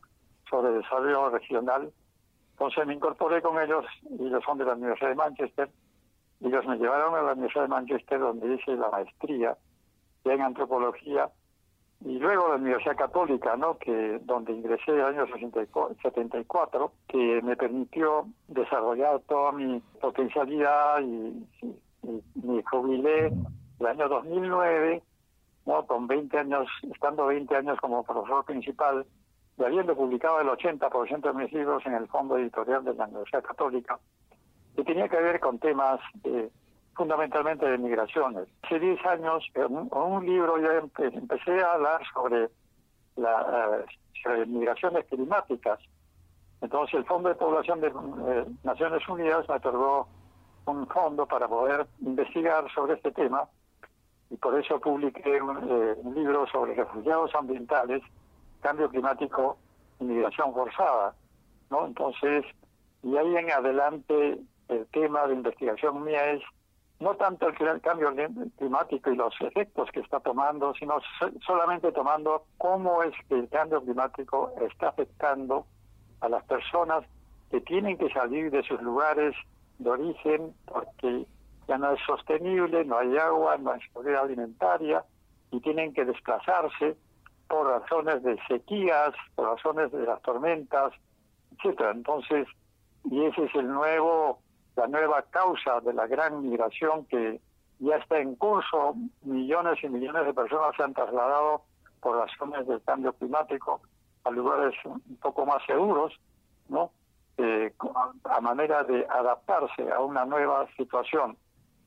sobre 0.51 0.72
desarrollo 0.72 1.31
regional. 1.31 1.91
Entonces 2.51 2.86
me 2.86 2.93
incorporé 2.93 3.41
con 3.41 3.60
ellos, 3.60 3.86
y 4.03 4.27
ellos 4.27 4.43
son 4.46 4.60
de 4.60 4.65
la 4.65 4.74
Universidad 4.74 5.10
de 5.10 5.15
Manchester, 5.15 5.70
ellos 6.41 6.65
me 6.67 6.77
llevaron 6.77 7.15
a 7.15 7.24
la 7.24 7.34
Universidad 7.34 7.63
de 7.63 7.70
Manchester 7.70 8.20
donde 8.20 8.53
hice 8.53 8.75
la 8.75 8.89
maestría 8.89 9.58
en 10.25 10.41
antropología 10.41 11.29
y 12.03 12.17
luego 12.17 12.49
la 12.49 12.55
Universidad 12.55 12.95
Católica, 12.95 13.55
¿no? 13.55 13.77
que 13.77 14.19
donde 14.23 14.53
ingresé 14.53 14.91
en 14.91 14.99
el 14.99 15.05
año 15.05 15.27
74, 15.27 16.91
que 17.07 17.41
me 17.43 17.55
permitió 17.55 18.25
desarrollar 18.47 19.19
toda 19.27 19.51
mi 19.51 19.79
potencialidad 19.99 21.01
y, 21.01 21.45
me 22.43 22.63
jubilé 22.63 23.31
el 23.79 23.85
año 23.85 24.09
2009 24.09 25.03
¿no? 25.67 25.85
con 25.85 26.07
20 26.07 26.35
años, 26.39 26.67
estando 26.91 27.27
20 27.27 27.55
años 27.55 27.79
como 27.79 28.03
profesor 28.03 28.43
principal 28.43 29.05
y 29.59 29.63
habiendo 29.63 29.95
publicado 29.95 30.41
el 30.41 30.47
80% 30.47 31.21
de 31.21 31.33
mis 31.33 31.53
libros 31.53 31.85
en 31.85 31.93
el 31.93 32.07
fondo 32.07 32.39
editorial 32.39 32.83
de 32.83 32.95
la 32.95 33.05
Universidad 33.05 33.43
Católica, 33.43 33.99
que 34.75 34.83
tenía 34.83 35.07
que 35.07 35.21
ver 35.21 35.39
con 35.39 35.59
temas 35.59 35.99
fundamentalmente 36.95 37.65
de 37.65 37.77
migraciones. 37.77 38.48
Hace 38.63 38.79
10 38.79 39.05
años, 39.05 39.43
con 39.89 40.12
un 40.12 40.25
libro, 40.25 40.57
yo 40.60 40.71
empecé 40.98 41.62
a 41.62 41.74
hablar 41.74 42.01
sobre 42.13 42.50
las 43.15 44.48
migraciones 44.48 45.05
climáticas. 45.05 45.79
Entonces 46.62 46.95
el 46.95 47.05
Fondo 47.05 47.29
de 47.29 47.36
Población 47.36 47.81
de 47.81 47.91
Naciones 48.63 49.07
Unidas 49.07 49.48
me 49.50 49.55
otorgó 49.55 50.07
un 50.65 50.88
fondo 50.88 51.25
para 51.25 51.48
poder 51.48 51.88
investigar 52.01 52.71
sobre 52.74 52.93
este 52.93 53.12
tema 53.12 53.48
y 54.29 54.38
por 54.38 54.57
eso 54.60 54.79
publiqué 54.79 55.41
un, 55.41 56.13
libro 56.13 56.48
sobre 56.48 56.75
refugiados 56.75 57.33
ambientales, 57.36 58.01
cambio 58.62 58.89
climático 58.89 59.57
y 60.00 60.05
migración 60.05 60.53
forzada. 60.53 61.15
¿no? 61.69 61.88
Entonces, 61.88 62.45
y 63.03 63.17
ahí 63.17 63.36
en 63.36 63.51
adelante 63.51 64.39
el 64.69 64.88
tema 64.88 65.27
de 65.27 65.33
investigación 65.33 66.03
mía 66.03 66.31
es 66.31 66.43
no 67.01 67.15
tanto 67.15 67.48
el 67.48 67.81
cambio 67.81 68.13
climático 68.58 69.10
y 69.10 69.15
los 69.15 69.34
efectos 69.41 69.89
que 69.91 70.01
está 70.01 70.20
tomando, 70.20 70.72
sino 70.75 71.00
solamente 71.46 71.91
tomando 71.91 72.46
cómo 72.60 73.01
es 73.01 73.13
que 73.27 73.39
el 73.39 73.50
cambio 73.50 73.81
climático 73.81 74.53
está 74.62 74.89
afectando 74.89 75.65
a 76.20 76.29
las 76.29 76.43
personas 76.46 77.03
que 77.50 77.60
tienen 77.62 77.98
que 77.98 78.10
salir 78.12 78.51
de 78.51 78.62
sus 78.63 78.79
lugares 78.84 79.36
de 79.79 79.89
origen 79.89 80.53
porque 80.65 81.25
ya 81.67 81.79
no 81.79 81.91
es 81.91 82.00
sostenible, 82.05 82.86
no 82.86 83.00
hay 83.00 83.17
agua, 83.17 83.58
no 83.58 83.72
hay 83.72 83.81
seguridad 83.81 84.25
alimentaria 84.25 85.03
y 85.50 85.60
tienen 85.60 85.93
que 85.93 86.05
desplazarse 86.05 86.98
por 87.48 87.67
razones 87.67 88.22
de 88.22 88.38
sequías, 88.48 89.13
por 89.34 89.48
razones 89.48 89.91
de 89.91 90.03
las 90.05 90.22
tormentas, 90.22 90.93
etcétera. 91.58 91.91
Entonces, 91.91 92.48
y 93.05 93.25
ese 93.25 93.46
es 93.46 93.55
el 93.55 93.67
nuevo 93.67 94.39
la 94.81 94.88
nueva 94.88 95.21
causa 95.29 95.79
de 95.81 95.93
la 95.93 96.07
gran 96.07 96.41
migración 96.41 97.05
que 97.05 97.39
ya 97.79 97.97
está 97.97 98.17
en 98.19 98.35
curso. 98.35 98.95
Millones 99.23 99.77
y 99.83 99.89
millones 99.89 100.25
de 100.25 100.33
personas 100.33 100.75
se 100.75 100.83
han 100.83 100.93
trasladado 100.93 101.63
por 102.01 102.17
razones 102.17 102.67
del 102.67 102.81
cambio 102.81 103.13
climático 103.13 103.81
a 104.23 104.31
lugares 104.31 104.73
un 104.85 105.17
poco 105.21 105.45
más 105.45 105.63
seguros, 105.67 106.13
¿no? 106.69 106.91
Eh, 107.38 107.73
a 108.23 108.41
manera 108.41 108.83
de 108.83 109.05
adaptarse 109.07 109.91
a 109.91 110.00
una 110.00 110.25
nueva 110.25 110.67
situación. 110.77 111.38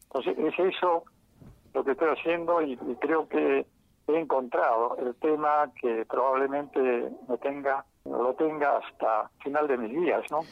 Entonces, 0.04 0.38
es 0.38 0.58
eso 0.58 1.04
lo 1.72 1.84
que 1.84 1.92
estoy 1.92 2.10
haciendo 2.10 2.62
y, 2.62 2.72
y 2.72 2.94
creo 3.00 3.28
que 3.28 3.66
he 4.06 4.18
encontrado 4.18 4.96
el 4.98 5.14
tema 5.16 5.70
que 5.80 6.06
probablemente 6.06 7.10
me 7.28 7.38
tenga, 7.38 7.84
lo 8.04 8.34
tenga 8.34 8.76
hasta 8.76 9.30
final 9.42 9.66
de 9.66 9.78
mis 9.78 9.90
días, 9.90 10.22
¿no? 10.30 10.42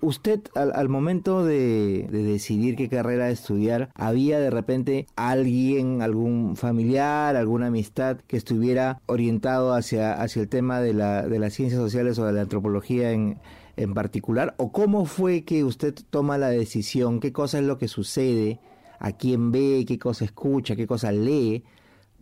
Usted 0.00 0.40
al, 0.54 0.88
momento 0.90 1.46
de, 1.46 2.06
decidir 2.10 2.76
qué 2.76 2.90
carrera 2.90 3.30
estudiar, 3.30 3.90
¿había 3.94 4.38
de 4.38 4.50
repente 4.50 5.06
alguien, 5.16 6.02
algún 6.02 6.56
familiar, 6.56 7.36
alguna 7.36 7.68
amistad 7.68 8.18
que 8.26 8.36
estuviera 8.36 9.00
orientado 9.06 9.72
hacia, 9.72 10.20
hacia 10.20 10.42
el 10.42 10.48
tema 10.48 10.80
de, 10.80 10.92
la, 10.92 11.26
de 11.26 11.38
las 11.38 11.54
ciencias 11.54 11.80
sociales 11.80 12.18
o 12.18 12.26
de 12.26 12.34
la 12.34 12.42
antropología 12.42 13.12
en, 13.12 13.38
en 13.76 13.94
particular? 13.94 14.54
¿O 14.58 14.72
cómo 14.72 15.06
fue 15.06 15.44
que 15.44 15.64
usted 15.64 15.94
toma 16.10 16.36
la 16.36 16.48
decisión? 16.48 17.18
¿Qué 17.18 17.32
cosa 17.32 17.58
es 17.58 17.64
lo 17.64 17.78
que 17.78 17.88
sucede? 17.88 18.60
¿A 18.98 19.12
quién 19.12 19.52
ve? 19.52 19.84
¿Qué 19.88 19.98
cosa 19.98 20.26
escucha? 20.26 20.76
¿Qué 20.76 20.86
cosa 20.86 21.12
lee? 21.12 21.64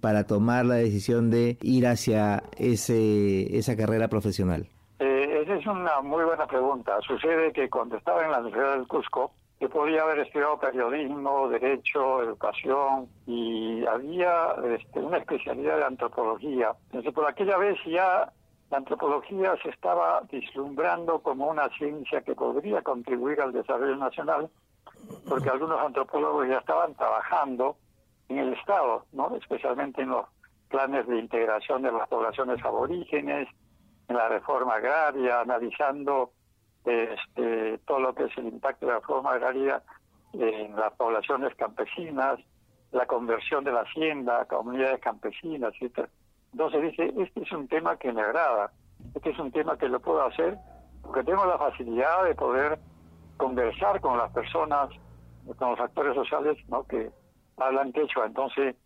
para 0.03 0.27
tomar 0.27 0.67
la 0.67 0.75
decisión 0.75 1.31
de 1.31 1.59
ir 1.63 1.87
hacia 1.87 2.43
ese, 2.59 3.57
esa 3.57 3.77
carrera 3.77 4.09
profesional? 4.09 4.72
Esa 5.43 5.55
es 5.55 5.67
una 5.67 6.01
muy 6.01 6.25
buena 6.25 6.47
pregunta. 6.47 7.01
Sucede 7.01 7.53
que 7.53 7.69
cuando 7.69 7.97
estaba 7.97 8.25
en 8.25 8.31
la 8.31 8.39
Universidad 8.39 8.75
del 8.75 8.87
Cusco, 8.87 9.33
yo 9.61 9.69
podía 9.69 10.03
haber 10.03 10.21
estudiado 10.21 10.59
periodismo, 10.59 11.49
derecho, 11.49 12.23
educación 12.23 13.09
y 13.27 13.85
había 13.87 14.55
este, 14.77 15.01
una 15.01 15.19
especialidad 15.19 15.79
de 15.79 15.85
antropología. 15.85 16.73
Entonces, 16.87 17.13
por 17.13 17.29
aquella 17.29 17.57
vez 17.57 17.77
ya 17.87 18.33
la 18.71 18.79
antropología 18.79 19.55
se 19.63 19.71
estaba 19.71 20.23
vislumbrando 20.31 21.21
como 21.21 21.49
una 21.49 21.69
ciencia 21.77 22.23
que 22.23 22.35
podría 22.35 22.83
contribuir 22.83 23.41
al 23.41 23.53
desarrollo 23.53 23.97
nacional, 23.97 24.49
porque 25.29 25.51
algunos 25.51 25.81
antropólogos 25.81 26.49
ya 26.49 26.59
estaban 26.59 26.95
trabajando 26.95 27.77
en 28.29 28.39
el 28.39 28.53
Estado, 28.55 29.05
¿no? 29.13 29.37
especialmente 29.37 30.03
en 30.03 30.11
los 30.11 30.27
planes 30.69 31.07
de 31.07 31.19
integración 31.19 31.83
de 31.83 31.93
las 31.93 32.09
poblaciones 32.09 32.65
aborígenes, 32.65 33.47
en 33.47 33.62
la 34.15 34.29
reforma 34.29 34.75
agraria, 34.75 35.41
analizando 35.41 36.33
este, 36.85 37.79
todo 37.87 38.01
lo 38.01 38.15
que 38.15 38.25
es 38.25 38.39
el 38.39 38.47
impacto 38.47 38.87
de 38.87 38.93
la 38.93 38.99
reforma 38.99 39.33
agraria 39.33 39.83
en 40.33 40.75
las 40.77 40.93
poblaciones 40.95 41.55
campesinas, 41.57 42.39
la 42.91 43.07
conversión 43.07 43.65
de 43.65 43.73
la 43.73 43.83
hacienda 43.83 44.45
comunidades 44.47 45.01
campesinas, 45.01 45.73
etc. 45.81 46.09
Entonces 46.53 46.83
dice, 46.83 47.13
este 47.19 47.43
es 47.43 47.53
un 47.53 47.69
tema 47.69 47.97
que 47.97 48.13
me 48.13 48.23
agrada, 48.23 48.73
este 49.15 49.31
es 49.31 49.39
un 49.39 49.51
tema 49.51 49.77
que 49.77 49.89
lo 49.89 50.01
puedo 50.01 50.25
hacer 50.25 50.59
porque 51.03 51.25
tengo 51.25 51.45
la 51.45 51.59
facilidad 51.59 52.25
de 52.25 52.35
poder 52.35 52.79
conversar 53.37 54.01
con 54.01 54.17
las 54.17 54.31
personas, 54.33 54.89
con 55.59 55.71
los 55.71 55.81
actores 55.81 56.15
sociales 56.15 56.57
¿no? 56.69 56.85
que 56.85 57.11
hablan 57.57 57.93
quechua. 57.93 58.27
Entonces, 58.27 58.77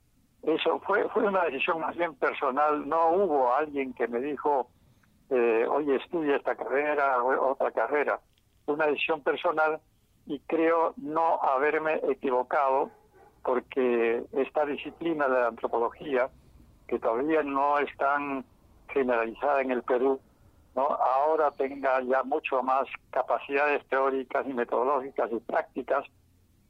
eso 0.43 0.81
fue, 0.81 1.09
fue 1.11 1.25
una 1.25 1.45
decisión 1.45 1.81
más 1.81 1.97
bien 1.97 2.15
personal, 2.15 2.89
no 2.89 3.11
hubo 3.11 3.55
alguien 3.55 3.93
que 3.95 4.09
me 4.09 4.21
dijo, 4.21 4.71
eh, 5.31 5.67
oye, 5.69 5.97
estudia 5.97 6.37
esta 6.37 6.55
carrera 6.55 7.23
otra 7.23 7.71
carrera. 7.73 8.21
Una 8.67 8.87
decisión 8.87 9.23
personal 9.23 9.81
y 10.27 10.41
creo 10.41 10.95
no 10.97 11.41
haberme 11.43 12.01
equivocado 12.09 12.91
porque 13.43 14.25
esta 14.33 14.67
disciplina 14.67 15.29
de 15.29 15.41
la 15.41 15.47
antropología, 15.49 16.29
que 16.89 16.99
todavía 16.99 17.43
no 17.43 17.79
es 17.79 17.97
tan 17.97 18.45
generalizada 18.89 19.61
en 19.61 19.71
el 19.71 19.83
Perú, 19.83 20.21
no 20.75 20.83
ahora 20.83 21.51
tenga 21.53 22.01
ya 22.03 22.23
mucho 22.23 22.63
más 22.63 22.87
capacidades 23.11 23.87
teóricas 23.89 24.47
y 24.47 24.53
metodológicas 24.53 25.31
y 25.33 25.41
prácticas 25.41 26.05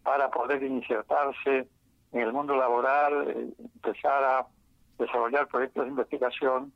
para 0.02 0.30
poder 0.30 0.62
insertarse 0.62 1.66
en 2.12 2.20
el 2.20 2.32
mundo 2.32 2.56
laboral, 2.56 3.30
eh, 3.30 3.48
empezar 3.58 4.22
a 4.22 4.46
desarrollar 4.98 5.48
proyectos 5.48 5.84
de 5.84 5.90
investigación, 5.90 6.72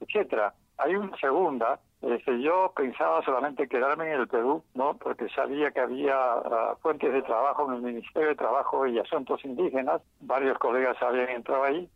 etcétera. 0.00 0.54
Hay 0.82 0.96
una 0.96 1.16
segunda, 1.18 1.78
este, 2.02 2.40
yo 2.40 2.72
pensaba 2.74 3.22
solamente 3.22 3.68
quedarme 3.68 4.12
en 4.12 4.20
el 4.20 4.28
Perú, 4.28 4.62
¿no? 4.74 4.96
Porque 4.96 5.28
sabía 5.28 5.70
que 5.70 5.80
había 5.80 6.14
ah, 6.14 6.76
fuentes 6.80 7.12
de 7.12 7.22
trabajo 7.22 7.68
en 7.68 7.76
el 7.76 7.82
Ministerio 7.82 8.30
de 8.30 8.36
Trabajo 8.36 8.86
y 8.86 8.98
Asuntos 8.98 9.44
Indígenas, 9.44 10.00
varios 10.20 10.58
colegas 10.58 10.96
habían 11.02 11.28
entrado 11.30 11.64
ahí. 11.64 11.88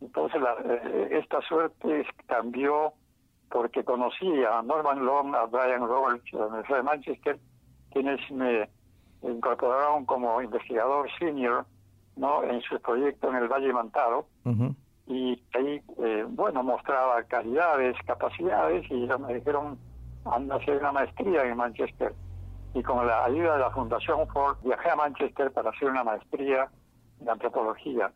Entonces, 0.00 0.40
eh, 0.64 1.08
esta 1.12 1.40
suerte 1.42 2.06
cambió 2.26 2.92
porque 3.50 3.84
conocí 3.84 4.44
a 4.44 4.60
Norman 4.62 5.04
Long, 5.04 5.34
a 5.34 5.46
Brian 5.46 5.86
Roberts, 5.86 6.30
de 6.32 6.38
la 6.38 6.46
Universidad 6.46 6.78
de 6.78 6.82
Manchester, 6.82 7.38
quienes 7.92 8.30
me 8.30 8.68
incorporaron 9.22 10.04
como 10.04 10.42
investigador 10.42 11.08
senior 11.18 11.64
no 12.16 12.42
en 12.44 12.60
su 12.62 12.80
proyecto 12.80 13.28
en 13.28 13.36
el 13.36 13.48
Valle 13.48 13.72
Mantaro 13.72 14.26
y 15.06 15.40
ahí, 15.54 15.80
eh, 16.02 16.24
bueno, 16.28 16.62
mostraba 16.62 17.22
calidades, 17.24 17.96
capacidades 18.06 18.90
y 18.90 19.04
ellos 19.04 19.20
me 19.20 19.34
dijeron, 19.34 19.78
anda 20.24 20.56
a 20.56 20.58
hacer 20.58 20.78
una 20.78 20.92
maestría 20.92 21.44
en 21.44 21.56
Manchester. 21.56 22.12
Y 22.74 22.82
con 22.82 23.06
la 23.06 23.24
ayuda 23.24 23.54
de 23.54 23.60
la 23.60 23.70
Fundación 23.70 24.26
Ford 24.28 24.58
viajé 24.64 24.90
a 24.90 24.96
Manchester 24.96 25.52
para 25.52 25.70
hacer 25.70 25.88
una 25.88 26.02
maestría 26.02 26.68
de 27.20 27.30
antropología. 27.30 28.12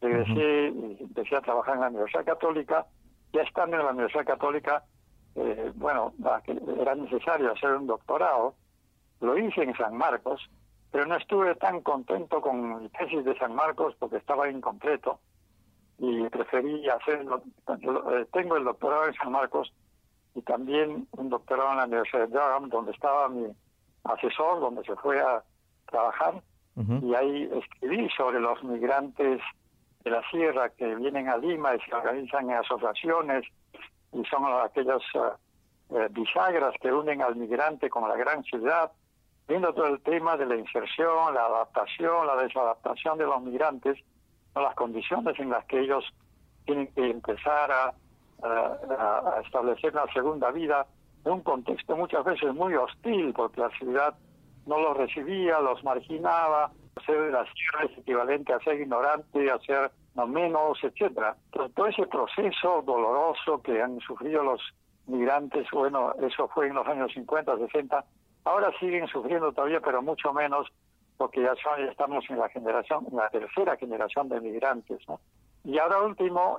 Regresé 0.00 0.68
y 0.68 0.96
empecé 1.00 1.36
a 1.36 1.40
trabajar 1.40 1.74
en 1.74 1.80
la 1.80 1.88
Universidad 1.88 2.24
Católica. 2.24 2.86
Ya 3.32 3.42
estando 3.42 3.76
en 3.76 3.84
la 3.84 3.90
Universidad 3.90 4.24
Católica, 4.24 4.84
eh, 5.34 5.72
bueno, 5.74 6.14
era 6.80 6.94
necesario 6.94 7.52
hacer 7.52 7.72
un 7.72 7.88
doctorado. 7.88 8.54
Lo 9.20 9.36
hice 9.36 9.64
en 9.64 9.74
San 9.74 9.96
Marcos, 9.96 10.48
pero 10.92 11.04
no 11.04 11.16
estuve 11.16 11.56
tan 11.56 11.80
contento 11.82 12.40
con 12.40 12.80
mi 12.80 12.88
tesis 12.90 13.24
de 13.24 13.36
San 13.36 13.56
Marcos 13.56 13.96
porque 13.98 14.16
estaba 14.18 14.48
incompleto 14.48 15.18
y 15.98 16.28
preferí 16.28 16.88
hacerlo. 16.88 17.42
Eh, 17.68 18.26
tengo 18.32 18.56
el 18.56 18.64
doctorado 18.64 19.08
en 19.08 19.14
San 19.14 19.32
Marcos 19.32 19.72
y 20.34 20.42
también 20.42 21.08
un 21.12 21.28
doctorado 21.28 21.72
en 21.72 21.76
la 21.78 21.84
Universidad 21.84 22.28
de 22.28 22.34
Durham, 22.34 22.68
donde 22.68 22.92
estaba 22.92 23.28
mi 23.28 23.46
asesor, 24.04 24.60
donde 24.60 24.84
se 24.84 24.94
fue 24.96 25.20
a 25.20 25.42
trabajar. 25.86 26.42
Y 27.02 27.12
ahí 27.12 27.50
escribí 27.52 28.08
sobre 28.16 28.38
los 28.38 28.62
migrantes 28.62 29.40
de 30.04 30.10
la 30.10 30.22
sierra 30.30 30.68
que 30.70 30.94
vienen 30.94 31.28
a 31.28 31.36
Lima 31.36 31.74
y 31.74 31.80
se 31.80 31.92
organizan 31.92 32.48
en 32.48 32.56
asociaciones 32.56 33.44
y 34.12 34.24
son 34.26 34.44
aquellas 34.64 35.02
eh, 35.14 35.18
eh, 35.90 36.06
bisagras 36.10 36.74
que 36.80 36.92
unen 36.92 37.20
al 37.20 37.34
migrante 37.34 37.90
con 37.90 38.08
la 38.08 38.14
gran 38.14 38.44
ciudad, 38.44 38.92
viendo 39.48 39.74
todo 39.74 39.88
el 39.88 40.00
tema 40.02 40.36
de 40.36 40.46
la 40.46 40.54
inserción, 40.54 41.34
la 41.34 41.46
adaptación, 41.46 42.28
la 42.28 42.36
desadaptación 42.36 43.18
de 43.18 43.24
los 43.24 43.42
migrantes 43.42 43.98
las 44.54 44.74
condiciones 44.74 45.38
en 45.38 45.50
las 45.50 45.64
que 45.66 45.80
ellos 45.80 46.04
tienen 46.64 46.88
que 46.88 47.10
empezar 47.10 47.70
a, 47.70 47.94
establecer 49.44 49.92
una 49.92 50.06
segunda 50.12 50.52
vida 50.52 50.86
en 51.24 51.32
un 51.32 51.40
contexto 51.40 51.96
muchas 51.96 52.24
veces 52.24 52.54
muy 52.54 52.74
hostil, 52.74 53.32
porque 53.34 53.60
la 53.60 53.70
ciudad 53.70 54.14
no 54.64 54.78
los 54.78 54.96
recibía, 54.96 55.58
los 55.58 55.82
marginaba, 55.82 56.70
ser 57.04 57.20
de 57.20 57.30
la 57.32 57.44
sierra 57.52 57.90
es 57.90 57.98
equivalente 57.98 58.52
a 58.52 58.60
ser 58.60 58.80
ignorante, 58.80 59.50
a 59.50 59.58
ser 59.60 59.90
no 60.14 60.26
menos, 60.26 60.78
etcétera. 60.82 61.36
todo 61.50 61.86
ese 61.86 62.06
proceso 62.06 62.82
doloroso 62.82 63.62
que 63.62 63.80
han 63.80 63.98
sufrido 64.00 64.42
los 64.42 64.60
migrantes, 65.06 65.66
bueno, 65.72 66.12
eso 66.20 66.48
fue 66.48 66.66
en 66.66 66.74
los 66.74 66.86
años 66.86 67.12
50, 67.14 67.56
60, 67.56 68.04
ahora 68.44 68.72
siguen 68.78 69.06
sufriendo 69.08 69.52
todavía, 69.52 69.80
pero 69.80 70.02
mucho 70.02 70.32
menos, 70.32 70.66
porque 71.18 71.42
ya, 71.42 71.52
estamos 71.90 72.24
en 72.30 72.38
la 72.38 72.48
generación, 72.48 73.06
en 73.10 73.16
la 73.18 73.28
tercera 73.28 73.76
generación 73.76 74.28
de 74.28 74.40
migrantes, 74.40 75.00
¿no? 75.08 75.20
Y 75.64 75.78
ahora 75.78 76.02
último, 76.02 76.58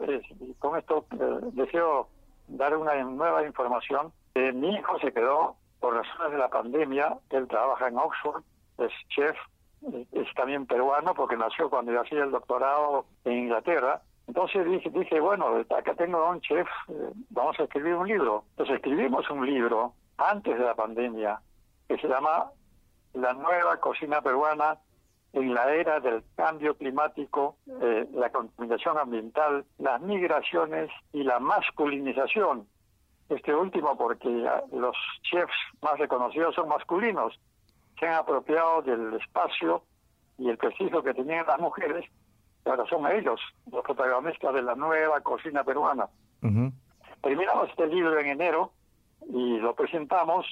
con 0.60 0.78
esto 0.78 1.06
eh, 1.14 1.40
deseo 1.54 2.10
dar 2.48 2.76
una 2.76 2.94
nueva 3.04 3.46
información. 3.46 4.12
Eh, 4.36 4.52
mi 4.52 4.76
hijo 4.76 5.00
se 5.00 5.12
quedó 5.12 5.56
por 5.80 5.96
razones 5.96 6.34
de 6.34 6.38
la 6.38 6.50
pandemia, 6.50 7.18
él 7.30 7.48
trabaja 7.48 7.88
en 7.88 7.98
Oxford, 7.98 8.44
es 8.78 8.92
chef, 9.08 9.36
es 10.12 10.28
también 10.36 10.66
peruano 10.66 11.14
porque 11.14 11.38
nació 11.38 11.70
cuando 11.70 11.94
yo 11.94 12.02
hacía 12.02 12.24
el 12.24 12.32
doctorado 12.32 13.06
en 13.24 13.34
Inglaterra. 13.34 14.02
Entonces 14.28 14.66
dije, 14.66 14.90
dije, 14.90 15.20
bueno, 15.20 15.48
acá 15.76 15.96
tengo 15.96 16.18
a 16.20 16.32
un 16.32 16.42
chef, 16.42 16.68
eh, 16.90 17.12
vamos 17.30 17.60
a 17.60 17.64
escribir 17.64 17.96
un 17.96 18.08
libro. 18.08 18.44
Entonces 18.52 18.76
escribimos 18.76 19.30
un 19.30 19.46
libro 19.46 19.94
antes 20.18 20.58
de 20.58 20.66
la 20.66 20.76
pandemia 20.76 21.40
que 21.88 21.98
se 21.98 22.08
llama 22.08 22.52
La 23.14 23.34
nueva 23.34 23.78
cocina 23.80 24.22
peruana 24.22 24.78
en 25.34 25.54
la 25.54 25.74
era 25.74 26.00
del 26.00 26.24
cambio 26.36 26.76
climático, 26.76 27.58
eh, 27.82 28.08
la 28.14 28.32
contaminación 28.32 28.98
ambiental, 28.98 29.66
las 29.78 30.02
migraciones 30.02 30.90
y 31.14 31.24
la 31.24 31.40
masculinización. 31.40 32.68
Este 33.30 33.54
último 33.54 33.96
porque 33.96 34.28
los 34.72 34.96
chefs 35.22 35.54
más 35.82 36.00
reconocidos 36.00 36.56
son 36.56 36.68
masculinos 36.68 37.40
se 38.00 38.08
han 38.08 38.16
apropiado 38.16 38.82
del 38.82 39.14
espacio 39.16 39.84
y 40.38 40.50
el 40.50 40.58
prestigio 40.58 41.04
que 41.04 41.14
tenían 41.14 41.46
las 41.46 41.60
mujeres, 41.60 42.06
ahora 42.66 42.86
son 42.90 43.12
ellos 43.12 43.40
los 43.72 43.84
protagonistas 43.84 44.54
de 44.54 44.62
la 44.62 44.76
nueva 44.76 45.20
cocina 45.22 45.64
peruana. 45.64 46.08
Terminamos 47.22 47.70
este 47.70 47.88
libro 47.88 48.18
en 48.20 48.28
enero 48.28 48.72
y 49.28 49.58
lo 49.58 49.76
presentamos 49.76 50.46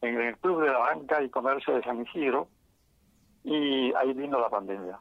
en 0.00 0.20
el 0.20 0.36
Club 0.38 0.62
de 0.62 0.70
la 0.70 0.78
Banca 0.78 1.22
y 1.22 1.30
Comercio 1.30 1.74
de 1.74 1.82
San 1.82 2.02
Isidro 2.02 2.48
y 3.44 3.92
ahí 3.94 4.12
vino 4.12 4.40
la 4.40 4.50
pandemia. 4.50 4.98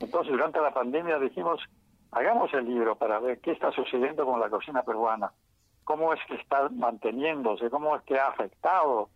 Entonces, 0.00 0.32
durante 0.32 0.60
la 0.60 0.74
pandemia 0.74 1.18
dijimos, 1.18 1.60
hagamos 2.10 2.52
el 2.54 2.66
libro 2.66 2.96
para 2.96 3.18
ver 3.20 3.40
qué 3.40 3.52
está 3.52 3.70
sucediendo 3.72 4.26
con 4.26 4.40
la 4.40 4.50
cocina 4.50 4.82
peruana, 4.82 5.32
cómo 5.84 6.12
es 6.12 6.20
que 6.28 6.34
está 6.34 6.68
manteniéndose, 6.68 7.70
cómo 7.70 7.96
es 7.96 8.02
que 8.02 8.18
ha 8.18 8.28
afectado 8.28 9.08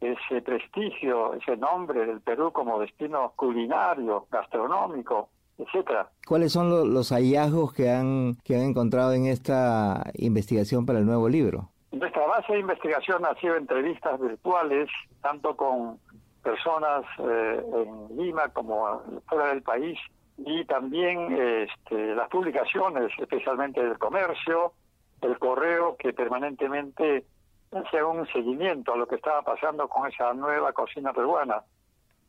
ese 0.00 0.42
prestigio, 0.42 1.34
ese 1.34 1.56
nombre 1.56 2.06
del 2.06 2.20
Perú 2.20 2.52
como 2.52 2.78
destino 2.78 3.32
culinario, 3.36 4.26
gastronómico, 4.30 5.30
etcétera. 5.58 6.10
¿Cuáles 6.26 6.52
son 6.52 6.92
los 6.92 7.10
hallazgos 7.10 7.72
que 7.72 7.90
han 7.90 8.36
que 8.44 8.56
han 8.56 8.62
encontrado 8.62 9.12
en 9.12 9.26
esta 9.26 10.10
investigación 10.14 10.86
para 10.86 10.98
el 10.98 11.06
nuevo 11.06 11.28
libro? 11.28 11.70
Nuestra 11.98 12.26
base 12.26 12.52
de 12.52 12.58
investigación 12.58 13.24
ha 13.24 13.34
sido 13.36 13.56
entrevistas 13.56 14.20
virtuales, 14.20 14.90
tanto 15.22 15.56
con 15.56 15.98
personas 16.42 17.04
eh, 17.18 17.64
en 17.74 18.16
Lima 18.18 18.50
como 18.50 19.02
fuera 19.26 19.48
del 19.48 19.62
país, 19.62 19.98
y 20.36 20.66
también 20.66 21.32
este, 21.32 22.14
las 22.14 22.28
publicaciones, 22.28 23.10
especialmente 23.18 23.82
del 23.82 23.98
comercio, 23.98 24.74
el 25.22 25.38
correo 25.38 25.96
que 25.96 26.12
permanentemente 26.12 27.24
hacía 27.72 28.04
un 28.04 28.26
seguimiento 28.26 28.92
a 28.92 28.96
lo 28.98 29.08
que 29.08 29.14
estaba 29.14 29.40
pasando 29.40 29.88
con 29.88 30.06
esa 30.06 30.34
nueva 30.34 30.74
cocina 30.74 31.14
peruana. 31.14 31.62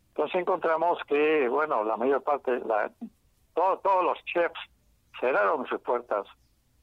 Entonces 0.10 0.40
encontramos 0.40 0.98
que, 1.10 1.50
bueno, 1.50 1.84
la 1.84 1.98
mayor 1.98 2.24
parte, 2.24 2.58
la, 2.66 2.90
todos 3.54 4.04
los 4.06 4.18
chefs 4.24 4.60
cerraron 5.20 5.68
sus 5.68 5.82
puertas, 5.82 6.26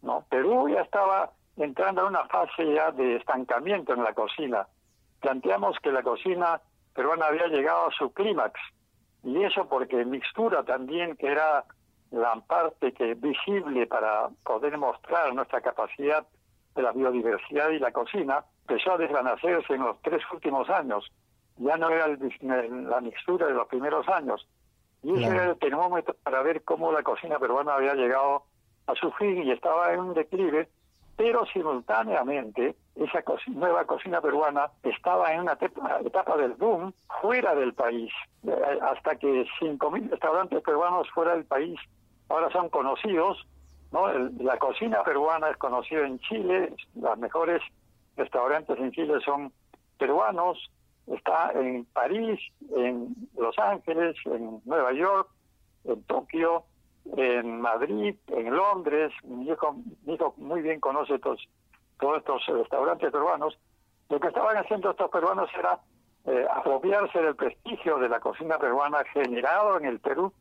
¿no? 0.03 0.27
Perú 0.29 0.69
ya 0.69 0.83
estaba 0.83 1.33
entrando 1.57 2.03
en 2.03 2.09
una 2.09 2.27
fase 2.27 2.73
ya 2.73 2.91
de 2.91 3.17
estancamiento 3.17 3.95
en 3.95 4.03
la 4.03 4.13
cocina. 4.13 4.67
Planteamos 5.21 5.79
que 5.83 5.93
la 5.93 6.03
cocina 6.03 6.61
peruana 6.95 7.27
había 7.27 7.47
llegado 7.47 7.89
a 7.89 7.93
su 7.93 8.13
clímax, 8.13 8.61
y 9.25 9.43
eso 9.43 9.69
porque 9.69 10.05
mixtura 10.05 10.63
también, 10.65 11.17
que 11.17 11.29
era 11.29 11.65
la 12.11 12.37
parte 12.47 12.93
que 12.93 13.15
visible 13.15 13.87
para 13.87 14.29
poder 14.45 14.77
mostrar 14.79 15.35
nuestra 15.35 15.61
capacidad 15.61 16.27
de 16.75 16.83
la 16.83 16.93
biodiversidad 16.93 17.71
y 17.71 17.79
la 17.79 17.91
cocina 17.93 18.45
empezó 18.69 18.93
a 18.93 18.99
desvanecerse 18.99 19.75
en 19.75 19.83
los 19.83 20.01
tres 20.03 20.23
últimos 20.33 20.69
años. 20.69 21.11
Ya 21.57 21.77
no 21.77 21.89
era 21.89 22.09
la 22.09 23.01
mixtura 23.01 23.47
de 23.47 23.55
los 23.55 23.67
primeros 23.69 24.09
años. 24.09 24.47
Y 25.03 25.13
ese 25.13 25.27
era 25.27 25.51
el 25.51 25.59
termómetro 25.59 26.15
para 26.23 26.43
ver 26.43 26.63
cómo 26.65 26.91
la 26.91 27.03
cocina 27.03 27.39
peruana 27.39 27.75
había 27.75 27.95
llegado 27.95 28.45
a 28.87 28.95
su 28.95 29.11
fin 29.13 29.43
y 29.43 29.51
estaba 29.51 29.93
en 29.93 30.01
un 30.01 30.15
declive, 30.15 30.69
pero 31.17 31.47
simultáneamente 31.47 32.75
esa 32.97 33.23
nueva 33.49 33.85
cocina 33.85 34.21
peruana 34.21 34.71
estaba 34.83 35.33
en 35.33 35.41
una 35.41 35.59
etapa 36.05 36.37
del 36.37 36.53
boom 36.55 36.93
fuera 37.21 37.55
del 37.55 37.75
país, 37.75 38.13
eh, 38.47 38.79
hasta 38.83 39.17
que 39.17 39.47
5.000 39.61 40.11
restaurantes 40.11 40.63
peruanos 40.63 41.09
fuera 41.11 41.35
del 41.35 41.45
país 41.45 41.79
ahora 42.29 42.51
son 42.51 42.69
conocidos 42.69 43.47
la 44.41 44.59
cocina 44.59 45.05
peruana 45.05 45.51
es 45.51 45.57
conocida 45.57 46.05
en 46.05 46.19
Chile, 46.19 46.75
las 46.97 47.17
mejores 47.17 47.63
restaurantes 48.17 48.77
en 48.79 48.91
Chile 48.91 49.15
son 49.25 49.53
peruanos, 49.99 50.59
está 51.07 51.53
en 51.55 51.85
París, 51.87 52.41
en 52.77 53.15
Los 53.39 53.57
Ángeles, 53.57 54.17
en 54.25 54.61
Nueva 54.65 54.93
York, 54.93 55.29
en 55.85 56.03
Tokio, 56.05 56.65
en 57.17 57.61
Madrid, 57.61 58.17
en 58.29 58.55
Londres. 58.55 59.13
Mi 59.25 59.49
hijo, 59.49 59.77
muy 60.37 60.63
bien 60.63 60.81
conoce 60.81 61.19
todos, 61.19 61.47
todos 62.01 62.19
estos 62.19 62.47
restaurantes 62.47 63.11
peruanos. 63.11 63.59
Lo 64.09 64.21
que 64.21 64.29
estaban 64.29 64.57
haciendo 64.57 64.91
estos 64.91 65.11
peruanos 65.11 65.49
era 65.59 65.81
eh, 66.27 66.47
apropiarse 66.51 67.21
del 67.21 67.37
prestigio 67.37 67.99
de 67.99 68.09
la 68.09 68.21
cocina 68.21 68.59
peruana 68.59 69.05
generado 69.13 69.79
en 69.79 69.87
el 69.87 70.01
Perú 70.01 70.33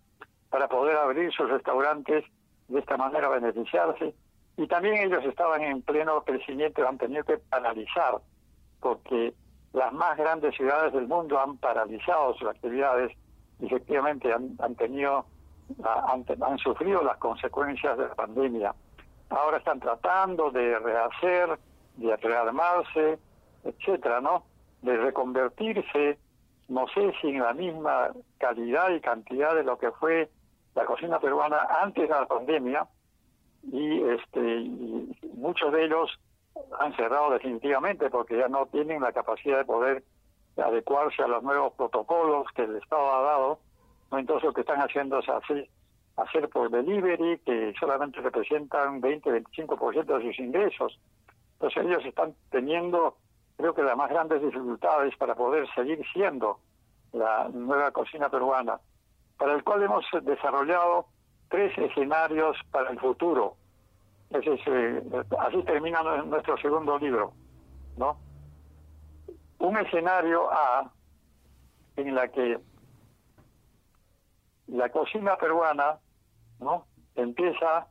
para 0.50 0.68
poder 0.68 0.96
abrir 0.98 1.32
sus 1.34 1.50
restaurantes 1.50 2.24
de 2.68 2.80
esta 2.80 2.98
manera 2.98 3.28
beneficiarse. 3.30 4.14
Y 4.56 4.68
también 4.68 4.96
ellos 4.98 5.24
estaban 5.26 5.62
en 5.62 5.82
pleno 5.82 6.24
crecimiento 6.24 6.88
han 6.88 6.98
tenido 6.98 7.24
que 7.24 7.38
paralizar, 7.38 8.20
porque 8.80 9.34
las 9.74 9.92
más 9.92 10.16
grandes 10.18 10.56
ciudades 10.56 10.94
del 10.94 11.08
mundo 11.08 11.40
han 11.40 11.58
paralizado 11.58 12.36
sus 12.36 12.48
actividades 12.48 13.12
y 13.60 13.66
efectivamente 13.66 14.32
han, 14.32 14.56
han 14.60 14.76
tenido, 14.76 15.26
han, 15.84 16.58
sufrido 16.58 17.04
las 17.04 17.18
consecuencias 17.18 17.98
de 17.98 18.08
la 18.08 18.16
pandemia. 18.16 18.74
Ahora 19.30 19.58
están 19.58 19.80
tratando 19.80 20.52
de 20.52 20.78
rehacer, 20.80 21.58
de 21.98 22.16
rearmarse, 22.18 23.20
etcétera, 23.64 24.22
¿no? 24.22 24.44
De 24.82 24.98
reconvertirse, 24.98 26.18
no 26.68 26.88
sé 26.90 27.14
si 27.22 27.30
en 27.30 27.42
la 27.42 27.54
misma 27.54 28.12
calidad 28.38 28.90
y 28.92 29.02
cantidad 29.02 29.56
de 29.56 29.64
lo 29.64 29.78
que 29.78 29.92
fue 29.92 30.30
la 30.76 30.86
cocina 30.86 31.20
peruana 31.20 31.68
antes 31.82 32.08
de 32.08 32.16
la 32.16 32.26
pandemia 32.26 32.88
y 33.72 34.02
este 34.10 34.42
muchos 35.36 35.72
de 35.72 35.86
ellos 35.86 36.20
han 36.80 36.96
cerrado 36.96 37.32
definitivamente 37.32 38.10
porque 38.10 38.38
ya 38.38 38.48
no 38.48 38.66
tienen 38.68 39.02
la 39.02 39.14
capacidad 39.14 39.58
de 39.58 39.66
poder 39.66 40.04
adecuarse 40.58 41.24
a 41.24 41.28
los 41.28 41.44
nuevos 41.44 41.74
protocolos 41.74 42.46
que 42.56 42.64
el 42.64 42.76
Estado 42.78 43.12
ha 43.14 43.22
dado. 43.22 43.60
Entonces 44.18 44.44
lo 44.44 44.54
que 44.54 44.62
están 44.62 44.82
haciendo 44.82 45.20
es 45.20 45.30
hacer, 45.30 45.70
hacer 46.18 46.50
por 46.50 46.70
delivery, 46.70 47.40
que 47.40 47.74
solamente 47.80 48.22
representan 48.22 49.02
20-25% 49.02 50.06
de 50.06 50.24
sus 50.24 50.40
ingresos. 50.40 51.00
Entonces 51.54 51.86
ellos 51.86 52.06
están 52.06 52.34
teniendo, 52.50 53.18
creo 53.58 53.74
que 53.74 53.84
las 53.84 53.98
más 53.98 54.10
grandes 54.10 54.42
dificultades 54.42 55.16
para 55.18 55.36
poder 55.36 55.68
seguir 55.74 56.04
siendo 56.14 56.60
la 57.14 57.48
nueva 57.50 57.92
cocina 57.92 58.30
peruana 58.30 58.80
para 59.38 59.54
el 59.54 59.64
cual 59.64 59.84
hemos 59.84 60.06
desarrollado 60.24 61.08
tres 61.50 61.78
escenarios 61.78 62.58
para 62.72 62.92
el 62.92 63.00
futuro. 63.00 63.56
Eh, 64.32 65.04
así 65.40 65.64
termina 65.64 66.02
nuestro 66.24 66.58
segundo 66.58 66.98
libro, 66.98 67.34
¿no? 67.98 68.18
Un 69.60 69.78
escenario 69.78 70.52
A 70.52 70.92
en 71.98 72.16
la 72.16 72.28
que 72.30 72.58
la 74.68 74.90
cocina 74.90 75.36
peruana, 75.38 76.00
¿no? 76.60 76.86
Empieza 77.16 77.88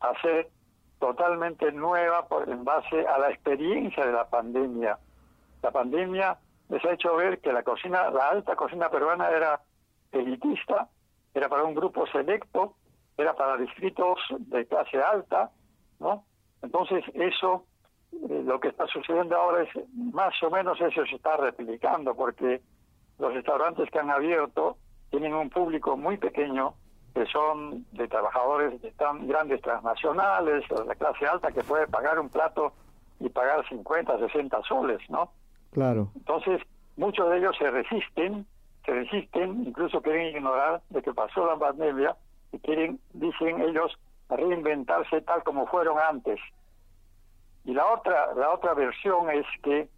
a 0.00 0.20
ser 0.22 0.50
totalmente 0.98 1.72
nueva 1.72 2.26
por, 2.26 2.48
en 2.48 2.64
base 2.64 3.06
a 3.06 3.18
la 3.18 3.30
experiencia 3.30 4.04
de 4.04 4.12
la 4.12 4.28
pandemia. 4.28 4.98
La 5.62 5.70
pandemia 5.70 6.38
les 6.68 6.84
ha 6.84 6.92
hecho 6.92 7.16
ver 7.16 7.40
que 7.40 7.52
la 7.52 7.62
cocina, 7.62 8.10
la 8.10 8.28
alta 8.28 8.54
cocina 8.56 8.90
peruana 8.90 9.28
era 9.30 9.60
elitista, 10.12 10.88
era 11.34 11.48
para 11.48 11.64
un 11.64 11.74
grupo 11.74 12.06
selecto, 12.06 12.74
era 13.16 13.34
para 13.34 13.56
distritos 13.56 14.18
de 14.38 14.66
clase 14.66 14.98
alta, 15.02 15.50
¿no? 15.98 16.24
Entonces 16.62 17.04
eso, 17.14 17.66
eh, 18.12 18.42
lo 18.44 18.60
que 18.60 18.68
está 18.68 18.86
sucediendo 18.86 19.36
ahora 19.36 19.62
es 19.62 19.70
más 19.94 20.34
o 20.42 20.50
menos 20.50 20.80
eso 20.80 21.04
se 21.06 21.16
está 21.16 21.36
replicando, 21.36 22.14
porque 22.14 22.60
los 23.18 23.34
restaurantes 23.34 23.90
que 23.90 23.98
han 23.98 24.10
abierto 24.10 24.76
tienen 25.10 25.34
un 25.34 25.50
público 25.50 25.96
muy 25.96 26.16
pequeño 26.16 26.74
que 27.14 27.26
son 27.26 27.84
de 27.92 28.06
trabajadores 28.08 28.80
de 28.80 28.92
tan 28.92 29.26
grandes 29.26 29.60
transnacionales, 29.62 30.64
o 30.70 30.80
de 30.80 30.86
la 30.86 30.94
clase 30.94 31.26
alta, 31.26 31.50
que 31.50 31.62
puede 31.64 31.86
pagar 31.88 32.18
un 32.20 32.28
plato 32.28 32.72
y 33.18 33.28
pagar 33.28 33.68
50, 33.68 34.18
60 34.18 34.62
soles, 34.62 34.98
¿no? 35.10 35.32
Claro. 35.72 36.08
Entonces, 36.14 36.60
muchos 36.96 37.28
de 37.30 37.38
ellos 37.38 37.56
se 37.58 37.70
resisten, 37.70 38.46
se 38.84 38.92
resisten, 38.92 39.64
incluso 39.66 40.00
quieren 40.00 40.36
ignorar 40.36 40.82
de 40.90 41.02
que 41.02 41.12
pasó 41.12 41.46
la 41.46 41.56
pandemia 41.56 42.16
y 42.52 42.58
quieren, 42.60 43.00
dicen 43.12 43.60
ellos, 43.60 43.98
reinventarse 44.28 45.20
tal 45.22 45.42
como 45.42 45.66
fueron 45.66 45.98
antes. 45.98 46.38
Y 47.64 47.74
la 47.74 47.86
otra, 47.92 48.32
la 48.34 48.50
otra 48.52 48.74
versión 48.74 49.30
es 49.30 49.46
que 49.62 49.88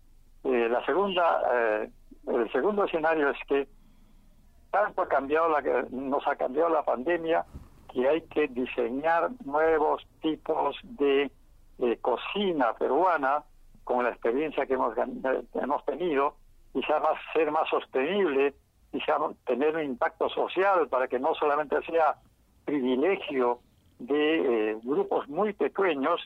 eh, 0.44 0.68
la 0.68 0.85
segunda, 0.85 1.42
eh, 1.55 1.90
el 2.27 2.51
segundo 2.51 2.85
escenario 2.85 3.31
es 3.31 3.38
que 3.46 3.68
tanto 4.73 5.03
ha 5.03 5.09
cambiado 5.09 5.49
la, 5.49 5.61
nos 5.91 6.27
ha 6.27 6.35
cambiado 6.35 6.71
la 6.71 6.83
pandemia 6.83 7.45
que 7.93 8.09
hay 8.09 8.23
que 8.23 8.49
diseñar 8.49 9.31
nuevos 9.45 10.03
tipos 10.21 10.77
de 10.83 11.31
cocina 12.01 12.73
peruana 12.75 13.45
con 13.85 14.05
la 14.05 14.11
experiencia 14.11 14.67
que 14.67 14.75
hemos, 14.75 14.95
hemos 15.55 15.85
tenido, 15.85 16.37
quizá 16.73 16.99
más, 17.01 17.19
ser 17.35 17.51
más 17.51 17.69
sostenible, 17.69 18.55
quizá 18.91 19.19
tener 19.45 19.77
un 19.77 19.85
impacto 19.85 20.29
social 20.31 20.89
para 20.89 21.09
que 21.09 21.19
no 21.19 21.35
solamente 21.35 21.77
sea 21.83 22.17
privilegio 22.65 23.61
de 23.99 24.71
eh, 24.71 24.79
grupos 24.83 25.29
muy 25.29 25.53
pequeños 25.53 26.21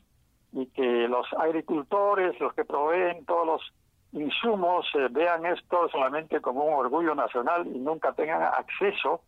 y 0.53 0.67
que 0.67 1.09
los 1.09 1.27
agricultores, 1.35 2.39
los 2.41 2.55
que 2.55 2.65
proveen 2.65 3.25
todos 3.25 3.47
los 3.47 3.73
insumos, 4.17 4.87
eh, 4.95 5.09
vean 5.11 5.45
esto 5.47 5.89
solamente 5.91 6.41
como 6.41 6.65
un 6.65 6.75
orgullo 6.75 7.15
nacional 7.15 7.67
y 7.67 7.79
nunca 7.79 8.13
tengan 8.13 8.43
acceso 8.43 9.21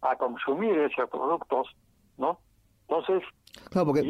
a 0.00 0.16
consumir 0.16 0.78
esos 0.78 1.10
productos, 1.10 1.68
¿no? 2.16 2.38
Entonces, 2.88 3.22
claro, 3.70 3.88
porque, 3.88 4.08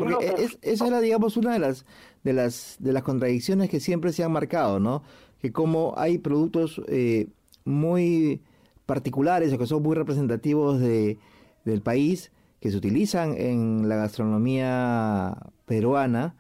esa 0.63 0.87
era, 0.87 1.01
digamos, 1.01 1.37
una 1.37 1.53
de 1.55 1.59
las 1.59 1.87
de 2.23 2.33
las 2.33 2.77
de 2.79 2.93
las 2.93 3.03
contradicciones 3.03 3.71
que 3.71 3.81
siempre 3.81 4.13
se 4.13 4.23
han 4.23 4.33
marcado, 4.33 4.79
¿no? 4.79 5.03
Que 5.41 5.53
como 5.53 5.95
hay 5.97 6.19
productos 6.19 6.81
eh, 6.89 7.29
muy 7.65 8.43
particulares 8.87 9.53
o 9.53 9.59
que 9.59 9.67
son 9.67 9.83
muy 9.83 9.97
representativos 9.97 10.81
de, 10.81 11.19
del 11.65 11.83
país 11.83 12.33
que 12.61 12.71
se 12.71 12.77
utilizan 12.77 13.35
en 13.37 13.89
la 13.89 13.97
gastronomía 13.97 15.37
peruana, 15.67 16.35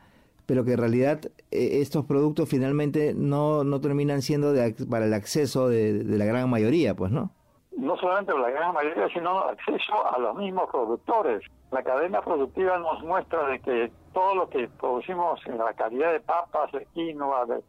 pero 0.48 0.64
que 0.64 0.72
en 0.72 0.78
realidad 0.78 1.20
eh, 1.50 1.80
estos 1.82 2.06
productos 2.06 2.48
finalmente 2.48 3.12
no, 3.14 3.64
no 3.64 3.82
terminan 3.82 4.22
siendo 4.22 4.54
de, 4.54 4.74
para 4.88 5.04
el 5.04 5.12
acceso 5.12 5.68
de, 5.68 6.02
la 6.04 6.24
gran 6.24 6.48
mayoría, 6.48 6.94
pues, 6.94 7.12
¿no? 7.12 7.32
no 7.76 7.98
solamente 7.98 8.32
la 8.32 8.48
gran 8.48 8.72
mayoría, 8.72 9.08
sino 9.10 9.40
acceso 9.40 10.10
a 10.10 10.18
los 10.18 10.36
mismos 10.36 10.70
productores. 10.70 11.42
La 11.70 11.82
cadena 11.82 12.22
productiva 12.22 12.78
nos 12.78 13.02
muestra 13.04 13.46
de 13.46 13.60
que 13.60 13.92
todo 14.14 14.34
lo 14.36 14.48
que 14.48 14.68
producimos 14.68 15.38
en 15.46 15.58
la 15.58 15.74
calidad 15.74 16.12
de 16.12 16.20
papas, 16.20 16.72
de 16.72 16.86
quinoa, 16.94 17.44
de 17.44 17.62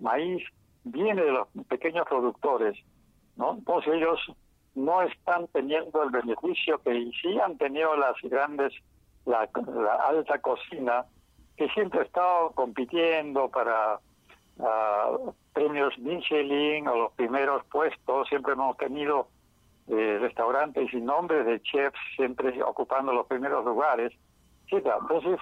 maíz, 0.00 0.42
viene 0.84 1.22
de 1.22 1.32
los 1.32 1.48
pequeños 1.68 2.08
productores, 2.08 2.78
¿no? 3.36 3.52
Entonces 3.52 3.92
ellos 3.92 4.18
no 4.74 5.02
están 5.02 5.48
teniendo 5.48 6.02
el 6.02 6.10
beneficio 6.10 6.80
que 6.82 7.10
sí 7.20 7.38
han 7.38 7.58
tenido 7.58 7.94
las 7.94 8.16
grandes, 8.22 8.72
la, 9.26 9.48
alta 10.08 10.38
cocina, 10.38 11.04
que 11.56 11.68
siempre 11.70 12.00
ha 12.00 12.04
estado 12.04 12.50
compitiendo 12.52 13.48
para 13.48 13.98
uh, 14.58 15.32
premios 15.52 15.98
Michelin 15.98 16.88
o 16.88 16.96
los 16.96 17.12
primeros 17.12 17.64
puestos, 17.66 18.28
siempre 18.28 18.54
hemos 18.54 18.76
tenido 18.76 19.28
de 19.86 20.18
restaurantes 20.18 20.90
sin 20.90 21.04
nombres 21.04 21.44
de 21.44 21.60
chefs 21.62 21.98
siempre 22.16 22.62
ocupando 22.62 23.12
los 23.12 23.26
primeros 23.26 23.64
lugares, 23.64 24.12
etc. 24.68 24.86
Entonces, 25.00 25.38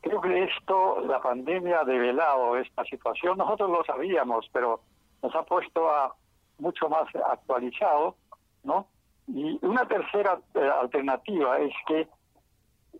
creo 0.00 0.20
que 0.20 0.44
esto, 0.44 1.00
la 1.06 1.20
pandemia 1.20 1.80
ha 1.80 1.84
develado 1.84 2.56
esta 2.56 2.84
situación. 2.84 3.38
Nosotros 3.38 3.70
lo 3.70 3.84
sabíamos, 3.84 4.48
pero 4.52 4.80
nos 5.22 5.34
ha 5.34 5.42
puesto 5.44 5.88
a 5.90 6.14
mucho 6.58 6.88
más 6.88 7.08
actualizado, 7.30 8.16
¿no? 8.62 8.86
Y 9.26 9.58
una 9.64 9.86
tercera 9.86 10.38
eh, 10.54 10.70
alternativa 10.82 11.58
es 11.58 11.72
que 11.86 12.08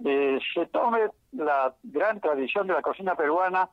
eh, 0.04 0.38
se 0.54 0.66
tome 0.66 1.10
la 1.34 1.74
gran 1.82 2.20
tradición 2.20 2.66
de 2.66 2.74
la 2.74 2.82
cocina 2.82 3.14
peruana, 3.14 3.68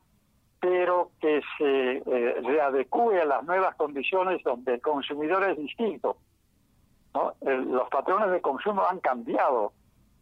pero 0.60 1.12
que 1.20 1.42
se 1.58 1.98
eh, 1.98 2.42
readecue 2.44 3.22
a 3.22 3.26
las 3.26 3.44
nuevas 3.44 3.76
condiciones 3.76 4.44
donde 4.44 4.76
el 4.76 4.82
consumidor 4.82 5.44
es 5.50 5.58
distinto 5.58 6.18
los 7.42 7.90
patrones 7.90 8.32
de 8.32 8.42
consumo 8.42 8.84
han 8.90 9.00
cambiado. 9.00 9.74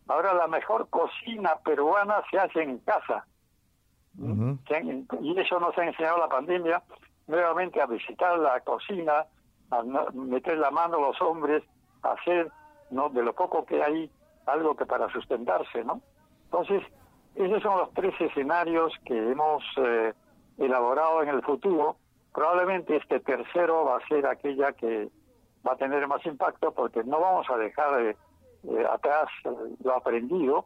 Ahora 0.07 0.33
la 0.33 0.47
mejor 0.47 0.89
cocina 0.89 1.57
peruana 1.63 2.23
se 2.31 2.39
hace 2.39 2.63
en 2.63 2.79
casa. 2.79 3.25
Y 4.17 5.39
eso 5.39 5.59
nos 5.59 5.77
ha 5.77 5.85
enseñado 5.85 6.17
la 6.17 6.27
pandemia 6.27 6.81
nuevamente 7.27 7.81
a 7.81 7.85
visitar 7.85 8.37
la 8.39 8.59
cocina, 8.61 9.25
a 9.69 9.83
meter 10.13 10.57
la 10.57 10.71
mano 10.71 10.97
a 10.97 11.01
los 11.01 11.21
hombres, 11.21 11.63
a 12.01 12.13
hacer 12.13 12.51
no 12.89 13.09
de 13.09 13.21
lo 13.21 13.33
poco 13.33 13.65
que 13.65 13.83
hay 13.83 14.09
algo 14.47 14.75
que 14.75 14.85
para 14.85 15.11
sustentarse, 15.11 15.83
¿no? 15.83 16.01
Entonces, 16.45 16.81
esos 17.45 17.63
son 17.63 17.77
los 17.77 17.93
tres 17.93 18.13
escenarios 18.19 18.93
que 19.05 19.31
hemos 19.31 19.63
eh, 19.77 20.13
elaborado 20.57 21.23
en 21.23 21.29
el 21.29 21.41
futuro. 21.41 21.97
Probablemente 22.33 22.95
este 22.95 23.19
tercero 23.19 23.85
va 23.85 23.97
a 23.97 24.07
ser 24.07 24.25
aquella 24.25 24.73
que 24.73 25.09
va 25.65 25.73
a 25.73 25.77
tener 25.77 26.07
más 26.07 26.25
impacto 26.25 26.71
porque 26.71 27.03
no 27.03 27.19
vamos 27.19 27.49
a 27.49 27.57
dejar 27.57 28.15
eh, 28.63 28.85
atrás 28.91 29.27
eh, 29.45 29.49
lo 29.83 29.95
aprendido, 29.95 30.65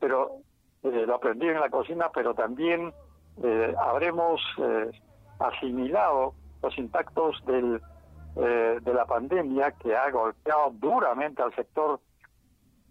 pero 0.00 0.38
eh, 0.82 1.04
lo 1.06 1.16
aprendido 1.16 1.52
en 1.52 1.60
la 1.60 1.70
cocina, 1.70 2.10
pero 2.12 2.34
también 2.34 2.92
habremos 3.78 4.40
asimilado 5.38 6.32
los 6.62 6.78
impactos 6.78 7.44
del, 7.44 7.82
de 8.34 8.94
la 8.94 9.04
pandemia 9.04 9.72
que 9.72 9.94
ha 9.94 10.10
golpeado 10.10 10.70
duramente 10.70 11.42
al 11.42 11.54
sector 11.54 12.00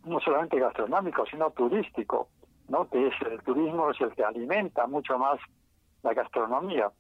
no 0.04 0.20
solamente 0.20 0.60
gastronómico, 0.60 1.26
sino 1.26 1.50
turístico, 1.50 2.28
¿no? 2.68 2.90
que 2.90 3.08
es 3.08 3.14
el 3.30 3.42
turismo 3.44 3.90
es 3.92 4.02
el 4.02 4.12
que 4.14 4.24
alimenta 4.24 4.88
mucho 4.88 5.18
más 5.18 5.40
la 6.04 6.14
gastronomía. 6.14 6.92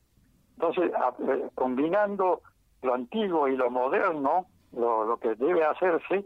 Entonces, 0.57 0.91
combinando 1.53 2.41
lo 2.81 2.93
antiguo 2.93 3.47
y 3.47 3.55
lo 3.55 3.69
moderno, 3.69 4.47
lo, 4.71 5.17
que 5.21 5.35
debe 5.35 5.63
hacerse, 5.63 6.25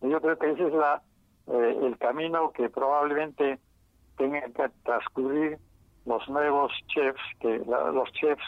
yo 0.00 0.20
creo 0.20 0.38
que 0.38 0.50
ese 0.50 0.66
es 0.66 0.72
la, 0.72 1.02
eh, 1.46 1.78
el 1.82 1.98
camino 1.98 2.52
que 2.52 2.68
probablemente 2.68 3.58
tengan 4.16 4.52
que 4.52 4.68
transcurrir 4.84 5.58
los 6.06 6.28
nuevos 6.28 6.72
chefs, 6.88 7.20
que 7.40 7.58
los 7.58 8.10
chefs 8.12 8.44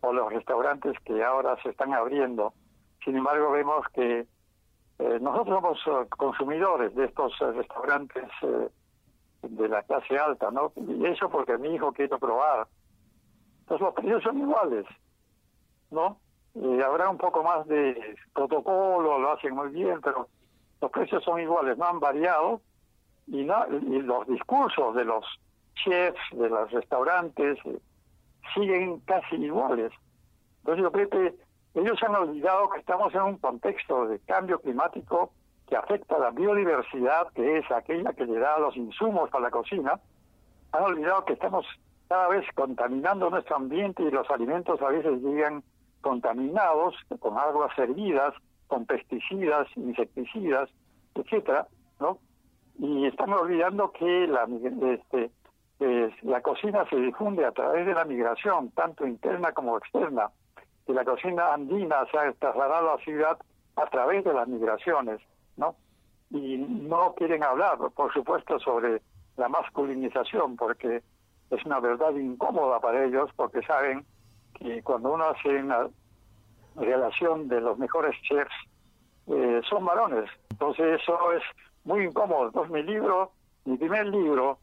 o 0.00 0.12
los 0.12 0.32
restaurantes 0.32 0.98
que 1.04 1.22
ahora 1.22 1.56
se 1.62 1.70
están 1.70 1.92
abriendo. 1.94 2.52
Sin 3.04 3.16
embargo, 3.16 3.50
vemos 3.52 3.86
que 3.94 4.26
eh, 4.98 5.18
nosotros 5.20 5.60
somos 5.60 5.78
eh, 5.86 6.08
consumidores 6.10 6.94
de 6.94 7.06
estos 7.06 7.38
restaurantes 7.38 8.24
de 9.50 9.68
la 9.68 9.82
clase 9.82 10.18
alta, 10.18 10.50
¿no? 10.50 10.72
Y 10.76 11.06
eso 11.06 11.28
porque 11.28 11.58
mi 11.58 11.74
hijo 11.74 11.92
quiere 11.92 12.16
probar. 12.18 12.66
Entonces 13.60 13.84
los 13.84 13.94
precios 13.94 14.22
son 14.22 14.38
iguales, 14.38 14.84
¿no? 15.90 16.18
Habrá 16.84 17.08
un 17.08 17.18
poco 17.18 17.42
más 17.42 17.66
de 17.66 18.16
protocolo, 18.32 19.18
lo 19.18 19.32
hacen 19.32 19.54
muy 19.54 19.70
bien, 19.70 20.00
pero 20.02 20.28
los 20.80 20.90
precios 20.90 21.24
son 21.24 21.40
iguales, 21.40 21.76
no 21.78 21.86
han 21.86 21.98
variado 21.98 22.60
y, 23.26 23.40
y 23.40 24.02
los 24.02 24.26
discursos 24.28 24.94
de 24.94 25.04
los 25.04 25.24
chefs, 25.82 26.20
de 26.32 26.48
los 26.48 26.70
restaurantes, 26.70 27.58
eh, 27.64 27.78
siguen 28.54 29.00
casi 29.00 29.36
iguales. 29.36 29.92
Entonces 30.58 30.84
yo 30.84 30.92
creo 30.92 31.08
que 31.08 31.34
ellos 31.74 32.02
han 32.02 32.14
olvidado 32.14 32.70
que 32.70 32.80
estamos 32.80 33.14
en 33.14 33.22
un 33.22 33.38
contexto 33.38 34.06
de 34.06 34.18
cambio 34.20 34.60
climático 34.60 35.32
que 35.68 35.76
afecta 35.76 36.16
a 36.16 36.18
la 36.18 36.30
biodiversidad, 36.30 37.28
que 37.34 37.58
es 37.58 37.70
aquella 37.70 38.12
que 38.12 38.26
le 38.26 38.38
da 38.38 38.58
los 38.58 38.76
insumos 38.76 39.30
para 39.30 39.44
la 39.44 39.50
cocina. 39.50 40.00
Han 40.72 40.82
olvidado 40.82 41.24
que 41.24 41.34
estamos 41.34 41.66
cada 42.08 42.28
vez 42.28 42.44
contaminando 42.54 43.30
nuestro 43.30 43.56
ambiente 43.56 44.02
y 44.02 44.10
los 44.10 44.28
alimentos 44.30 44.80
a 44.82 44.88
veces 44.88 45.22
llegan 45.22 45.62
contaminados 46.00 46.94
con 47.18 47.38
aguas 47.38 47.74
servidas, 47.74 48.34
con 48.66 48.84
pesticidas, 48.84 49.66
insecticidas, 49.76 50.68
etcétera, 51.14 51.66
¿no? 52.00 52.18
Y 52.78 53.06
estamos 53.06 53.40
olvidando 53.40 53.90
que 53.92 54.26
la 54.26 54.46
este, 54.92 55.30
la 56.22 56.40
cocina 56.40 56.84
se 56.88 56.96
difunde 56.96 57.44
a 57.44 57.52
través 57.52 57.86
de 57.86 57.94
la 57.94 58.04
migración, 58.04 58.70
tanto 58.70 59.06
interna 59.06 59.52
como 59.52 59.76
externa. 59.78 60.30
Que 60.86 60.92
la 60.92 61.04
cocina 61.04 61.54
andina 61.54 62.04
se 62.10 62.18
ha 62.18 62.32
trasladado 62.32 62.90
a 62.90 62.96
la 62.96 63.04
ciudad 63.04 63.38
a 63.76 63.86
través 63.86 64.24
de 64.24 64.34
las 64.34 64.46
migraciones. 64.46 65.20
Y 66.34 66.58
no 66.58 67.14
quieren 67.14 67.42
hablar, 67.44 67.78
por 67.94 68.12
supuesto, 68.12 68.58
sobre 68.58 69.00
la 69.36 69.48
masculinización, 69.48 70.56
porque 70.56 71.02
es 71.50 71.64
una 71.64 71.78
verdad 71.80 72.14
incómoda 72.14 72.80
para 72.80 73.04
ellos, 73.04 73.30
porque 73.36 73.62
saben 73.62 74.04
que 74.54 74.82
cuando 74.82 75.12
uno 75.12 75.24
hace 75.26 75.48
una 75.62 75.88
relación 76.74 77.48
de 77.48 77.60
los 77.60 77.78
mejores 77.78 78.20
chefs, 78.22 78.54
eh, 79.28 79.60
son 79.68 79.84
varones. 79.84 80.28
Entonces 80.50 81.00
eso 81.00 81.32
es 81.32 81.42
muy 81.84 82.04
incómodo. 82.04 82.46
Entonces 82.46 82.72
mi 82.72 82.82
libro, 82.82 83.30
mi 83.64 83.76
primer 83.76 84.06
libro, 84.06 84.58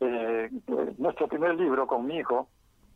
eh, 0.00 0.50
eh, 0.66 0.94
nuestro 0.98 1.28
primer 1.28 1.54
libro 1.54 1.86
con 1.86 2.06
mi 2.06 2.16
hijo, 2.18 2.48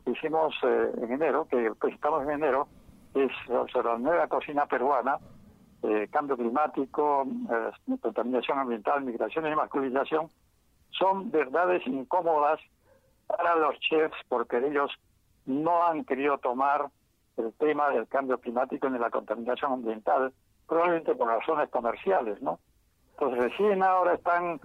hicimos 0.05 0.53
eh, 0.63 0.91
en 1.01 1.11
enero, 1.11 1.47
que 1.49 1.71
presentamos 1.79 2.23
en 2.23 2.31
enero, 2.31 2.67
es 3.15 3.31
sobre 3.47 3.89
la 3.89 3.97
nueva 3.97 4.27
cocina 4.27 4.65
peruana, 4.67 5.17
cambio 6.09 6.37
climático, 6.37 7.25
contaminación 8.01 8.59
ambiental, 8.59 9.03
migración 9.03 9.47
y 9.47 9.55
masculinización, 9.55 10.29
son 10.91 11.31
verdades 11.31 11.85
incómodas 11.87 12.59
para 13.27 13.55
los 13.55 13.79
chefs 13.79 14.17
porque 14.27 14.57
ellos 14.57 14.91
no 15.45 15.83
han 15.83 16.03
querido 16.05 16.37
tomar 16.37 16.87
el 17.37 17.53
tema 17.53 17.89
del 17.89 18.07
cambio 18.07 18.37
climático 18.39 18.89
ni 18.89 18.99
la 18.99 19.09
contaminación 19.09 19.73
ambiental, 19.73 20.33
probablemente 20.67 21.15
por 21.15 21.27
razones 21.27 21.69
comerciales, 21.69 22.41
¿no? 22.41 22.59
Entonces 23.13 23.51
recién 23.51 23.83
ahora 23.83 24.15
están 24.15 24.59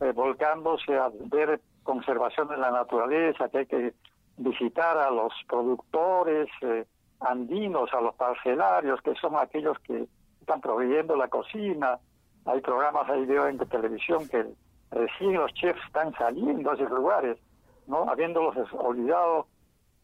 eh, 0.00 0.12
volcándose 0.12 0.96
a 0.96 1.10
ver 1.26 1.60
conservación 1.82 2.48
de 2.48 2.56
la 2.56 2.70
naturaleza, 2.70 3.48
que 3.48 3.58
hay 3.58 3.66
que 3.66 3.94
visitar 4.36 4.96
a 4.98 5.10
los 5.10 5.32
productores 5.48 6.48
eh, 6.62 6.84
andinos, 7.20 7.92
a 7.92 8.00
los 8.00 8.14
parcelarios, 8.14 9.00
que 9.02 9.14
son 9.14 9.36
aquellos 9.36 9.78
que 9.80 10.06
están 10.42 10.60
proveyendo 10.60 11.16
la 11.16 11.28
cocina. 11.28 11.98
Hay 12.44 12.60
programas, 12.60 13.08
hay 13.08 13.22
videos 13.22 13.48
en 13.48 13.58
televisión 13.58 14.28
que 14.28 14.46
recién 14.90 15.34
los 15.34 15.52
chefs 15.54 15.80
están 15.86 16.12
saliendo 16.14 16.70
a 16.70 16.74
esos 16.74 16.90
lugares, 16.90 17.38
¿no? 17.86 18.08
Habiéndolos 18.08 18.56
olvidado 18.74 19.46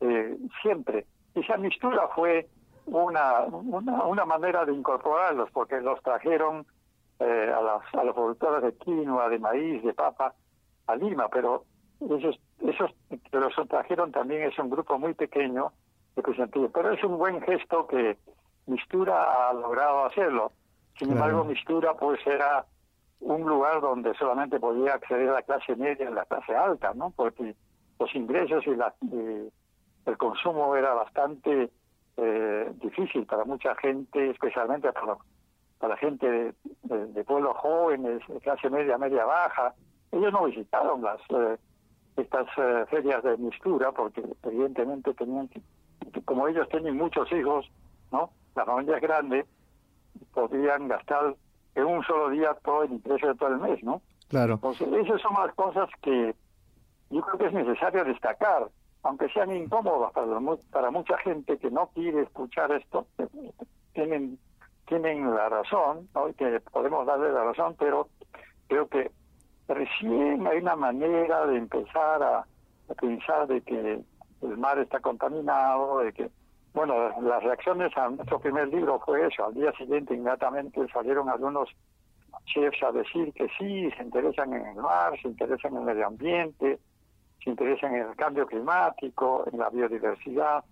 eh, 0.00 0.36
siempre. 0.62 1.06
Esa 1.34 1.56
mistura 1.56 2.08
fue 2.14 2.48
una, 2.86 3.42
una, 3.42 4.24
manera 4.24 4.64
de 4.64 4.72
incorporarlos, 4.72 5.50
porque 5.50 5.80
los 5.80 6.00
trajeron 6.02 6.66
eh, 7.20 7.52
a, 7.54 7.60
las, 7.60 7.94
a 7.94 8.04
los 8.04 8.14
productores 8.14 8.62
de 8.62 8.78
quinoa, 8.78 9.28
de 9.28 9.38
maíz, 9.38 9.82
de 9.82 9.92
papa, 9.92 10.34
a 10.86 10.96
Lima, 10.96 11.28
pero 11.28 11.64
esos, 12.00 12.40
esos 12.60 12.90
que 13.08 13.38
los 13.38 13.52
trajeron 13.68 14.10
también 14.12 14.42
es 14.48 14.58
un 14.58 14.70
grupo 14.70 14.98
muy 14.98 15.14
pequeño 15.14 15.72
de 16.16 16.68
pero 16.72 16.92
es 16.92 17.04
un 17.04 17.16
buen 17.16 17.40
gesto 17.42 17.86
que 17.86 18.16
Mistura 18.68 19.48
ha 19.48 19.52
logrado 19.52 20.04
hacerlo. 20.04 20.52
Sin 20.98 21.12
embargo, 21.12 21.44
Mistura 21.44 21.94
pues 21.94 22.24
era 22.26 22.64
un 23.20 23.48
lugar 23.48 23.80
donde 23.80 24.14
solamente 24.14 24.60
podía 24.60 24.94
acceder 24.94 25.28
a 25.30 25.34
la 25.34 25.42
clase 25.42 25.74
media 25.76 26.08
y 26.08 26.14
la 26.14 26.24
clase 26.24 26.54
alta, 26.54 26.92
¿no? 26.94 27.10
Porque 27.10 27.54
los 27.98 28.14
ingresos 28.14 28.66
y, 28.66 28.76
la, 28.76 28.94
el 30.06 30.16
consumo 30.16 30.76
era 30.76 30.94
bastante 30.94 31.70
eh, 32.16 32.72
difícil 32.82 33.26
para 33.26 33.44
mucha 33.44 33.74
gente, 33.76 34.30
especialmente 34.30 34.92
para, 34.92 35.16
para 35.78 35.94
la 35.94 35.96
gente 35.96 36.54
de, 36.82 37.24
pueblos 37.24 37.56
jóvenes, 37.56 38.20
de 38.28 38.40
clase 38.40 38.70
media, 38.70 38.98
media 38.98 39.24
baja. 39.24 39.74
Ellos 40.12 40.32
no 40.32 40.44
visitaron 40.44 41.02
las 41.02 41.20
eh, 41.30 41.56
estas 42.16 42.46
eh, 42.56 42.84
ferias 42.90 43.22
de 43.22 43.36
mistura 43.36 43.92
porque 43.92 44.22
evidentemente 44.42 45.14
tenían 45.14 45.48
que, 45.48 45.62
como 46.24 46.48
ellos 46.48 46.68
tienen 46.68 46.96
muchos 46.96 47.30
hijos, 47.32 47.70
¿no? 48.10 48.30
La 48.58 48.64
familia 48.64 48.96
es 48.96 49.02
grande, 49.02 49.46
podrían 50.34 50.88
gastar 50.88 51.36
en 51.74 51.84
un 51.84 52.02
solo 52.02 52.30
día 52.30 52.54
todo 52.64 52.82
el 52.82 52.92
ingreso 52.92 53.28
de 53.28 53.34
todo 53.36 53.50
el 53.50 53.58
mes, 53.58 53.82
¿no? 53.84 54.02
Claro. 54.28 54.54
Entonces, 54.54 54.88
esas 54.92 55.20
son 55.22 55.34
las 55.34 55.54
cosas 55.54 55.88
que 56.02 56.34
yo 57.10 57.20
creo 57.22 57.38
que 57.38 57.46
es 57.46 57.52
necesario 57.52 58.04
destacar, 58.04 58.68
aunque 59.04 59.28
sean 59.28 59.54
incómodas 59.54 60.12
para, 60.12 60.26
para 60.72 60.90
mucha 60.90 61.16
gente 61.18 61.56
que 61.58 61.70
no 61.70 61.88
quiere 61.94 62.22
escuchar 62.22 62.72
esto, 62.72 63.06
tienen 63.92 64.38
tienen 64.88 65.34
la 65.34 65.48
razón, 65.48 66.08
¿no? 66.14 66.32
que 66.32 66.60
podemos 66.72 67.06
darle 67.06 67.30
la 67.30 67.44
razón, 67.44 67.76
pero 67.78 68.08
creo 68.68 68.88
que 68.88 69.10
recién 69.68 70.46
hay 70.46 70.58
una 70.58 70.76
manera 70.76 71.46
de 71.46 71.58
empezar 71.58 72.22
a, 72.22 72.38
a 72.38 72.94
pensar 72.98 73.46
de 73.46 73.60
que 73.60 74.02
el 74.40 74.56
mar 74.56 74.78
está 74.78 75.00
contaminado, 75.00 75.98
de 75.98 76.12
que 76.12 76.30
bueno, 76.74 76.94
las 77.22 77.42
reacciones 77.42 77.96
a 77.96 78.08
nuestro 78.10 78.38
primer 78.38 78.68
libro 78.68 79.00
fue 79.04 79.26
eso. 79.26 79.46
Al 79.46 79.54
día 79.54 79.72
siguiente, 79.72 80.14
inmediatamente 80.14 80.86
salieron 80.92 81.28
algunos 81.28 81.68
chefs 82.46 82.82
a 82.82 82.92
decir 82.92 83.32
que 83.32 83.48
sí, 83.58 83.90
se 83.96 84.02
interesan 84.02 84.52
en 84.52 84.66
el 84.66 84.76
mar, 84.76 85.12
se 85.20 85.28
interesan 85.28 85.72
en 85.72 85.78
el 85.78 85.84
medio 85.84 86.06
ambiente, 86.06 86.78
se 87.42 87.50
interesan 87.50 87.94
en 87.94 88.08
el 88.08 88.16
cambio 88.16 88.46
climático, 88.46 89.44
en 89.50 89.58
la 89.58 89.70
biodiversidad, 89.70 90.64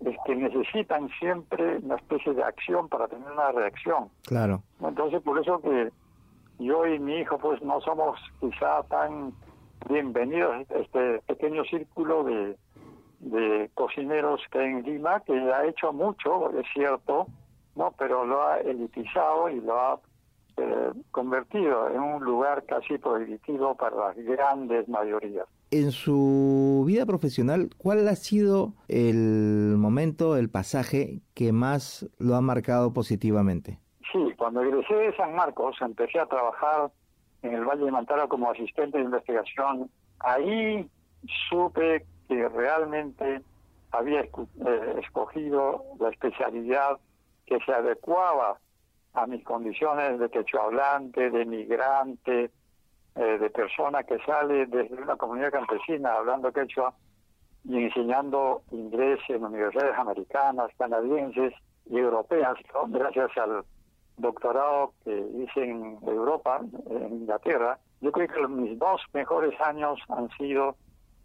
es 0.00 0.16
que 0.24 0.36
necesitan 0.36 1.08
siempre 1.18 1.78
una 1.78 1.96
especie 1.96 2.32
de 2.32 2.42
acción 2.42 2.88
para 2.88 3.08
tener 3.08 3.30
una 3.30 3.50
reacción. 3.52 4.08
Claro. 4.22 4.62
Entonces, 4.80 5.20
por 5.22 5.38
eso 5.38 5.60
que 5.60 5.90
yo 6.58 6.86
y 6.86 6.98
mi 6.98 7.16
hijo, 7.16 7.38
pues 7.38 7.60
no 7.62 7.80
somos 7.80 8.18
quizá 8.40 8.82
tan 8.84 9.32
bienvenidos 9.88 10.68
a 10.70 10.78
este 10.78 11.20
pequeño 11.26 11.64
círculo 11.64 12.24
de 12.24 12.56
de 13.20 13.70
cocineros 13.74 14.40
que 14.50 14.62
en 14.62 14.82
Lima, 14.82 15.20
que 15.20 15.32
ha 15.32 15.66
hecho 15.66 15.92
mucho, 15.92 16.50
es 16.58 16.66
cierto, 16.72 17.26
no, 17.74 17.92
pero 17.98 18.24
lo 18.24 18.42
ha 18.42 18.58
elitizado 18.58 19.48
y 19.50 19.60
lo 19.60 19.78
ha 19.78 20.00
eh, 20.56 20.92
convertido 21.10 21.88
en 21.90 22.00
un 22.00 22.24
lugar 22.24 22.64
casi 22.64 22.98
prohibitivo 22.98 23.76
para 23.76 23.96
las 23.96 24.16
grandes 24.16 24.88
mayorías. 24.88 25.46
En 25.70 25.92
su 25.92 26.84
vida 26.86 27.04
profesional, 27.06 27.70
¿cuál 27.76 28.08
ha 28.08 28.16
sido 28.16 28.72
el 28.88 29.76
momento, 29.76 30.36
el 30.36 30.48
pasaje 30.48 31.20
que 31.34 31.52
más 31.52 32.08
lo 32.18 32.34
ha 32.34 32.40
marcado 32.40 32.92
positivamente? 32.92 33.78
Sí, 34.10 34.18
cuando 34.36 34.62
egresé 34.62 34.94
de 34.94 35.16
San 35.16 35.34
Marcos, 35.34 35.76
empecé 35.80 36.18
a 36.18 36.26
trabajar 36.26 36.90
en 37.42 37.54
el 37.54 37.64
Valle 37.64 37.84
de 37.84 37.92
Mantara 37.92 38.26
como 38.26 38.50
asistente 38.50 38.98
de 38.98 39.04
investigación. 39.04 39.90
Ahí 40.20 40.88
supe 41.50 42.06
que 42.28 42.48
realmente 42.48 43.42
había 43.90 44.20
eh, 44.20 44.30
escogido 45.02 45.82
la 45.98 46.10
especialidad 46.10 46.98
que 47.46 47.58
se 47.60 47.72
adecuaba 47.72 48.58
a 49.14 49.26
mis 49.26 49.42
condiciones 49.44 50.18
de 50.20 50.28
quechua 50.30 50.64
hablante, 50.64 51.30
de 51.30 51.44
migrante, 51.46 52.50
eh, 53.16 53.38
de 53.38 53.50
persona 53.50 54.04
que 54.04 54.18
sale 54.20 54.66
desde 54.66 54.94
una 54.94 55.16
comunidad 55.16 55.50
campesina 55.50 56.12
hablando 56.12 56.52
quechua 56.52 56.94
y 57.64 57.84
enseñando 57.84 58.62
inglés 58.70 59.18
en 59.28 59.44
universidades 59.44 59.98
americanas, 59.98 60.70
canadienses 60.78 61.54
y 61.86 61.98
europeas, 61.98 62.56
gracias 62.88 63.36
al 63.38 63.64
doctorado 64.18 64.92
que 65.04 65.16
hice 65.36 65.64
en 65.64 65.98
Europa, 66.06 66.60
en 66.90 67.12
Inglaterra. 67.22 67.78
Yo 68.00 68.12
creo 68.12 68.28
que 68.28 68.46
mis 68.48 68.78
dos 68.78 69.00
mejores 69.12 69.58
años 69.60 69.98
han 70.08 70.28
sido 70.36 70.76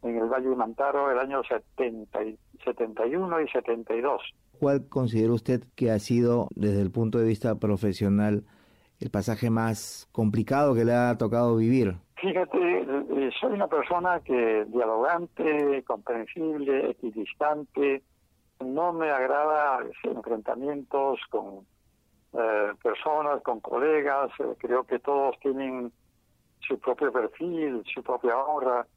en 0.04 0.18
el 0.18 0.28
Valle 0.28 0.50
de 0.50 0.56
Mantaro 0.56 1.12
el 1.12 1.20
año 1.20 1.42
70 1.44 2.24
y, 2.24 2.38
71 2.64 3.42
y 3.42 3.48
72. 3.50 4.22
¿Cuál 4.60 4.88
considera 4.88 5.34
usted 5.34 5.64
que 5.76 5.92
ha 5.92 6.00
sido, 6.00 6.48
desde 6.56 6.82
el 6.82 6.92
punto 6.92 7.18
de 7.18 7.26
vista 7.26 7.56
profesional, 7.56 8.44
el 9.00 9.10
pasaje 9.10 9.50
más 9.50 10.08
complicado 10.12 10.76
que 10.76 10.86
le 10.86 10.94
ha 10.94 11.18
tocado 11.18 11.56
vivir? 11.56 11.96
Fíjate, 12.16 12.82
eh, 12.82 13.32
soy 13.40 13.54
una 13.54 13.68
persona 13.68 14.22
que 14.22 14.66
dialogante, 14.70 15.84
comprensible, 15.84 16.92
equidistante, 16.92 18.04
no 18.62 18.94
me 18.94 19.10
agrada 19.10 19.80
enfrentamientos 20.04 21.20
con 21.30 21.66
eh, 22.34 22.72
personas, 22.82 23.42
con 23.44 23.60
colegas, 23.60 24.32
eh, 24.40 24.56
creo 24.58 24.86
que 24.86 25.00
todos 25.00 25.38
tienen 25.40 25.92
su 26.62 26.80
propio 26.80 27.12
perfil, 27.12 27.84
su 27.94 28.02
propia 28.02 28.38
honra 28.38 28.88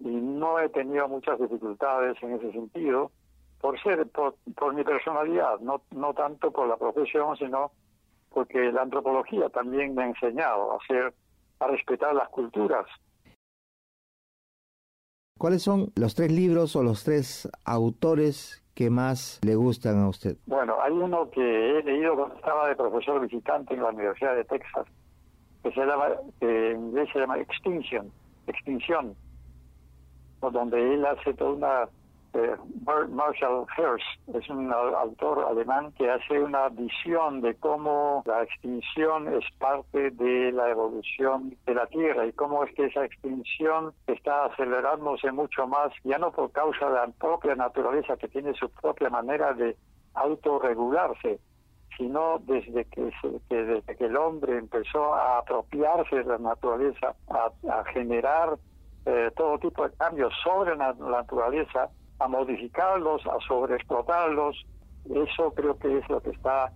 y 0.00 0.08
no 0.08 0.58
he 0.58 0.68
tenido 0.70 1.08
muchas 1.08 1.38
dificultades 1.38 2.16
en 2.22 2.32
ese 2.32 2.52
sentido 2.52 3.12
por 3.60 3.80
ser 3.82 4.06
por, 4.08 4.34
mi 4.74 4.82
personalidad 4.82 5.60
no 5.60 5.82
no 5.90 6.14
tanto 6.14 6.50
por 6.50 6.66
la 6.66 6.76
profesión 6.76 7.36
sino 7.36 7.70
porque 8.30 8.72
la 8.72 8.82
antropología 8.82 9.48
también 9.50 9.94
me 9.94 10.04
ha 10.04 10.06
enseñado 10.06 10.72
a 10.72 10.76
hacer 10.76 11.12
a 11.58 11.66
respetar 11.66 12.14
las 12.14 12.28
culturas 12.30 12.86
¿Cuáles 15.40 15.62
son 15.62 15.90
los 15.96 16.14
tres 16.14 16.30
libros 16.30 16.76
o 16.76 16.82
los 16.82 17.02
tres 17.02 17.48
autores 17.64 18.62
que 18.74 18.90
más 18.90 19.40
le 19.42 19.54
gustan 19.54 19.98
a 19.98 20.08
usted? 20.10 20.36
Bueno, 20.44 20.76
hay 20.82 20.92
uno 20.92 21.30
que 21.30 21.40
he 21.40 21.82
leído 21.82 22.14
cuando 22.14 22.36
estaba 22.36 22.68
de 22.68 22.76
profesor 22.76 23.22
visitante 23.22 23.72
en 23.72 23.82
la 23.82 23.88
Universidad 23.88 24.36
de 24.36 24.44
Texas, 24.44 24.86
que 25.62 25.72
se 25.72 25.80
llama, 25.80 26.08
que 26.40 26.72
en 26.72 26.88
inglés 26.88 27.08
se 27.10 27.20
llama 27.20 27.38
Extinction, 27.38 28.12
Extinción, 28.48 29.16
donde 30.40 30.94
él 30.94 31.04
hace 31.06 31.34
toda 31.34 31.50
una... 31.52 31.88
Eh, 32.32 32.54
Marshall 33.08 33.66
Hirsch 33.76 34.04
es 34.34 34.48
un 34.48 34.72
autor 34.72 35.46
alemán 35.50 35.92
que 35.98 36.08
hace 36.08 36.38
una 36.38 36.68
visión 36.68 37.40
de 37.40 37.56
cómo 37.56 38.22
la 38.24 38.44
extinción 38.44 39.26
es 39.34 39.44
parte 39.58 40.12
de 40.12 40.52
la 40.52 40.70
evolución 40.70 41.56
de 41.66 41.74
la 41.74 41.86
Tierra 41.86 42.24
y 42.26 42.32
cómo 42.32 42.62
es 42.62 42.72
que 42.76 42.86
esa 42.86 43.04
extinción 43.04 43.92
está 44.06 44.44
acelerándose 44.44 45.32
mucho 45.32 45.66
más, 45.66 45.92
ya 46.04 46.18
no 46.18 46.30
por 46.30 46.52
causa 46.52 46.86
de 46.86 46.92
la 46.92 47.08
propia 47.18 47.56
naturaleza 47.56 48.16
que 48.16 48.28
tiene 48.28 48.54
su 48.54 48.70
propia 48.70 49.10
manera 49.10 49.52
de 49.52 49.76
autorregularse, 50.14 51.40
sino 51.96 52.38
desde 52.46 52.84
que, 52.86 53.12
desde 53.48 53.96
que 53.96 54.06
el 54.06 54.16
hombre 54.16 54.56
empezó 54.56 55.14
a 55.14 55.38
apropiarse 55.38 56.16
de 56.16 56.24
la 56.24 56.38
naturaleza, 56.38 57.14
a, 57.28 57.84
generar 57.92 58.56
eh, 59.06 59.30
todo 59.36 59.58
tipo 59.58 59.88
de 59.88 59.94
cambios 59.96 60.32
sobre 60.42 60.76
la, 60.76 60.92
naturaleza, 60.94 61.88
a 62.18 62.28
modificarlos, 62.28 63.26
a 63.26 63.38
sobreexplotarlos, 63.46 64.64
eso 65.08 65.52
creo 65.54 65.78
que 65.78 65.98
es 65.98 66.08
lo 66.08 66.20
que 66.20 66.30
está 66.30 66.70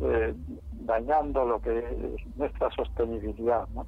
eh, 0.00 0.34
dañando 0.72 1.44
lo 1.44 1.60
que 1.60 1.78
es 1.78 2.36
nuestra 2.36 2.70
sostenibilidad. 2.70 3.66
¿no? 3.68 3.86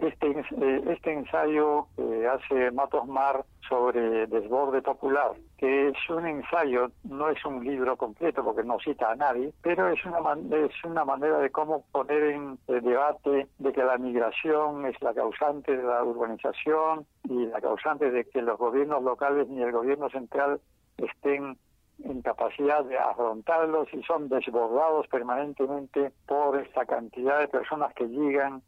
Este, 0.00 0.30
eh, 0.30 0.82
este 0.88 1.12
ensayo 1.12 1.86
que 1.96 2.26
hace 2.26 2.70
Matos 2.70 3.06
Mar 3.06 3.44
sobre 3.68 4.26
desborde 4.26 4.82
popular, 4.82 5.32
que 5.58 5.88
es 5.88 6.10
un 6.10 6.26
ensayo, 6.26 6.90
no 7.04 7.28
es 7.30 7.44
un 7.44 7.64
libro 7.64 7.96
completo 7.96 8.44
porque 8.44 8.62
no 8.62 8.78
cita 8.78 9.10
a 9.10 9.16
nadie, 9.16 9.52
pero 9.62 9.88
es 9.88 10.04
una, 10.04 10.18
es 10.56 10.84
una 10.84 11.04
manera 11.04 11.38
de 11.38 11.50
cómo 11.50 11.84
poner 11.92 12.22
en 12.24 12.58
debate 12.66 13.48
de 13.58 13.72
que 13.72 13.82
la 13.82 13.98
migración 13.98 14.86
es 14.86 15.00
la 15.02 15.14
causante 15.14 15.76
de 15.76 15.82
la 15.82 16.04
urbanización 16.04 17.06
y 17.24 17.46
la 17.46 17.60
causante 17.60 18.10
de 18.10 18.24
que 18.24 18.42
los 18.42 18.58
gobiernos 18.58 19.02
locales 19.02 19.48
ni 19.48 19.62
el 19.62 19.72
gobierno 19.72 20.08
central 20.10 20.60
estén 20.98 21.56
en 22.04 22.22
capacidad 22.22 22.84
de 22.84 22.98
afrontarlos 22.98 23.88
y 23.92 24.02
son 24.02 24.28
desbordados 24.28 25.06
permanentemente 25.08 26.12
por 26.26 26.58
esta 26.60 26.84
cantidad 26.84 27.40
de 27.40 27.48
personas 27.48 27.94
que 27.94 28.06
llegan 28.06 28.62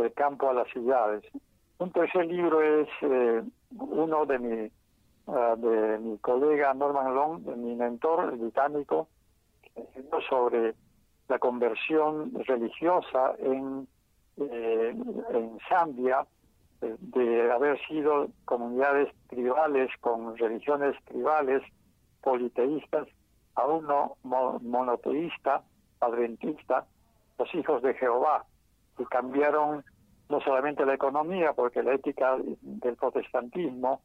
del 0.00 0.12
campo 0.12 0.48
a 0.48 0.54
las 0.54 0.68
ciudades. 0.68 1.24
Un 1.78 1.92
tercer 1.92 2.26
libro 2.26 2.62
es 2.62 2.88
eh, 3.02 3.42
uno 3.78 4.26
de 4.26 4.38
mi, 4.38 4.70
ah, 5.28 5.54
de 5.56 5.98
mi 5.98 6.18
colega 6.18 6.74
Norman 6.74 7.14
Long, 7.14 7.42
de 7.42 7.56
mi 7.56 7.74
mentor 7.74 8.36
británico, 8.36 9.08
sobre 10.28 10.74
la 11.28 11.38
conversión 11.38 12.32
religiosa 12.44 13.34
en, 13.38 13.86
eh, 14.36 14.94
en 15.32 15.58
Zambia, 15.68 16.26
eh, 16.82 16.96
de 16.98 17.52
haber 17.52 17.78
sido 17.86 18.28
comunidades 18.44 19.08
tribales 19.28 19.90
con 20.00 20.36
religiones 20.36 20.96
tribales 21.04 21.62
politeístas 22.22 23.06
a 23.54 23.66
uno 23.66 24.16
monoteísta, 24.22 25.62
adventista, 26.00 26.86
los 27.38 27.54
hijos 27.54 27.82
de 27.82 27.94
Jehová, 27.94 28.44
que 28.96 29.04
cambiaron 29.06 29.84
no 30.30 30.40
solamente 30.40 30.86
la 30.86 30.94
economía, 30.94 31.52
porque 31.52 31.82
la 31.82 31.94
ética 31.94 32.36
del 32.60 32.96
protestantismo 32.96 34.00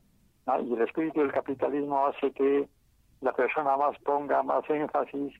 y 0.47 0.73
el 0.73 0.81
espíritu 0.81 1.21
del 1.21 1.31
capitalismo 1.31 2.07
hace 2.07 2.31
que 2.31 2.67
la 3.21 3.31
persona 3.31 3.77
más 3.77 3.97
ponga 3.99 4.43
más 4.43 4.67
énfasis 4.69 5.33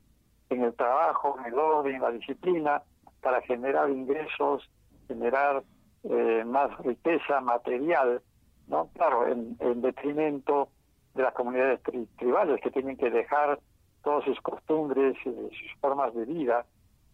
en 0.48 0.62
el 0.62 0.74
trabajo, 0.74 1.36
en 1.38 1.52
el 1.52 1.58
orden, 1.58 1.96
en 1.96 2.02
la 2.02 2.10
disciplina, 2.10 2.82
para 3.20 3.40
generar 3.42 3.90
ingresos, 3.90 4.68
generar 5.08 5.62
eh, 6.04 6.44
más 6.46 6.76
riqueza 6.78 7.40
material, 7.40 8.22
¿no? 8.68 8.88
Claro, 8.94 9.26
en, 9.26 9.56
detrimento 9.80 10.68
de 11.14 11.22
las 11.24 11.34
comunidades 11.34 11.80
tribales 12.16 12.60
que 12.60 12.70
tienen 12.70 12.96
que 12.96 13.10
dejar 13.10 13.58
todas 14.04 14.24
sus 14.24 14.40
costumbres, 14.40 15.16
y 15.24 15.30
sus 15.30 15.80
formas 15.80 16.14
de 16.14 16.24
vida. 16.24 16.64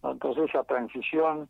Entonces 0.02 0.50
esa 0.50 0.64
transición 0.64 1.48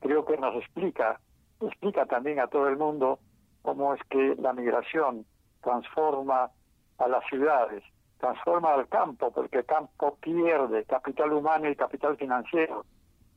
creo 0.00 0.24
que 0.24 0.38
nos 0.38 0.54
explica 0.56 1.20
explica 1.66 2.06
también 2.06 2.40
a 2.40 2.46
todo 2.46 2.68
el 2.68 2.76
mundo 2.76 3.18
cómo 3.62 3.94
es 3.94 4.00
que 4.08 4.36
la 4.38 4.52
migración 4.52 5.26
transforma 5.62 6.50
a 6.98 7.08
las 7.08 7.24
ciudades, 7.26 7.82
transforma 8.18 8.74
al 8.74 8.88
campo, 8.88 9.30
porque 9.30 9.58
el 9.58 9.64
campo 9.64 10.16
pierde 10.20 10.84
capital 10.84 11.32
humano 11.32 11.68
y 11.68 11.76
capital 11.76 12.16
financiero. 12.16 12.84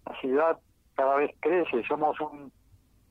La 0.06 0.20
ciudad 0.20 0.60
cada 0.96 1.16
vez 1.16 1.32
crece, 1.40 1.84
somos 1.88 2.18
un, 2.20 2.52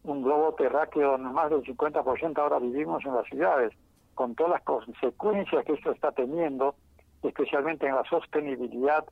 globo 0.03 0.55
terráqueo 0.55 1.13
donde 1.13 1.31
más 1.31 1.51
del 1.51 1.63
50% 1.63 2.39
ahora 2.39 2.59
vivimos 2.59 3.05
en 3.05 3.15
las 3.15 3.27
ciudades, 3.27 3.73
con 4.15 4.35
todas 4.35 4.53
las 4.53 4.63
consecuencias 4.63 5.65
que 5.65 5.75
esto 5.75 5.93
está 5.93 6.13
teniendo, 6.13 6.75
especialmente 7.23 7.87
en 7.87 7.95
la 7.95 8.05
sostenibilidad 8.05 9.05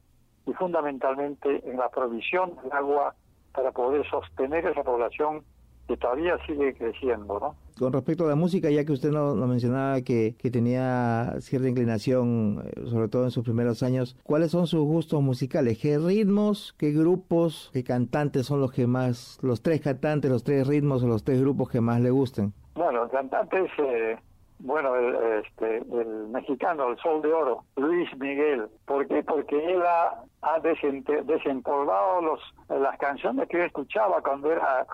y 0.46 0.53
fundamentalmente 0.55 1.68
en 1.68 1.76
la 1.76 1.88
provisión 1.88 2.57
de 2.62 2.70
agua 2.72 3.14
para 3.53 3.70
poder 3.72 4.09
sostener 4.09 4.66
esa 4.66 4.82
población 4.82 5.44
que 5.89 5.97
todavía 5.97 6.36
sigue 6.47 6.74
creciendo, 6.74 7.41
¿no? 7.41 7.57
Con 7.78 7.93
respecto 7.93 8.26
a 8.26 8.28
la 8.28 8.34
música, 8.34 8.70
ya 8.70 8.84
que 8.84 8.93
usted 8.93 9.11
nos 9.11 9.34
no 9.36 9.47
mencionaba 9.47 10.03
que, 10.03 10.34
que, 10.39 10.51
tenía 10.51 11.36
cierta 11.41 11.68
inclinación, 11.68 12.62
eh, 12.66 12.82
sobre 12.86 13.09
todo 13.09 13.24
en 13.24 13.30
sus 13.30 13.43
primeros 13.43 13.82
años, 13.82 14.16
¿cuáles 14.22 14.51
son 14.51 14.66
sus 14.66 14.84
gustos 14.84 15.22
musicales? 15.22 15.78
¿Qué 15.80 15.99
ritmos, 15.99 16.74
qué 16.78 16.93
grupos, 16.93 17.70
qué 17.72 17.84
cantantes 17.84 18.47
son 18.47 18.61
los 18.61 18.70
que 18.72 18.86
más, 18.86 19.39
los 19.43 19.62
tres 19.62 19.80
cantantes, 19.80 20.30
los 20.30 20.45
tres 20.45 20.66
ritmos 20.66 21.03
o 21.03 21.09
los 21.09 21.24
tres 21.24 21.41
grupos 21.41 21.70
que 21.70 21.80
más 21.80 22.01
le 22.01 22.11
gusten? 22.11 22.53
Bueno, 22.74 23.09
cantantes, 23.09 23.70
eh, 23.78 24.16
bueno, 24.61 24.94
el, 24.96 25.44
este, 25.44 25.78
el 25.78 26.28
mexicano, 26.28 26.88
el 26.88 26.98
Sol 26.98 27.22
de 27.22 27.32
Oro, 27.32 27.64
Luis 27.76 28.09
Miguel. 28.18 28.68
¿Por 28.86 29.06
qué? 29.06 29.22
Porque 29.22 29.72
él 29.72 29.82
ha, 29.86 30.22
ha 30.42 30.61
desempolvado 30.61 32.20
los, 32.22 32.40
las 32.68 32.98
canciones 32.98 33.48
que 33.48 33.59
yo 33.59 33.64
escuchaba 33.64 34.20
cuando 34.22 34.50
era 34.50 34.86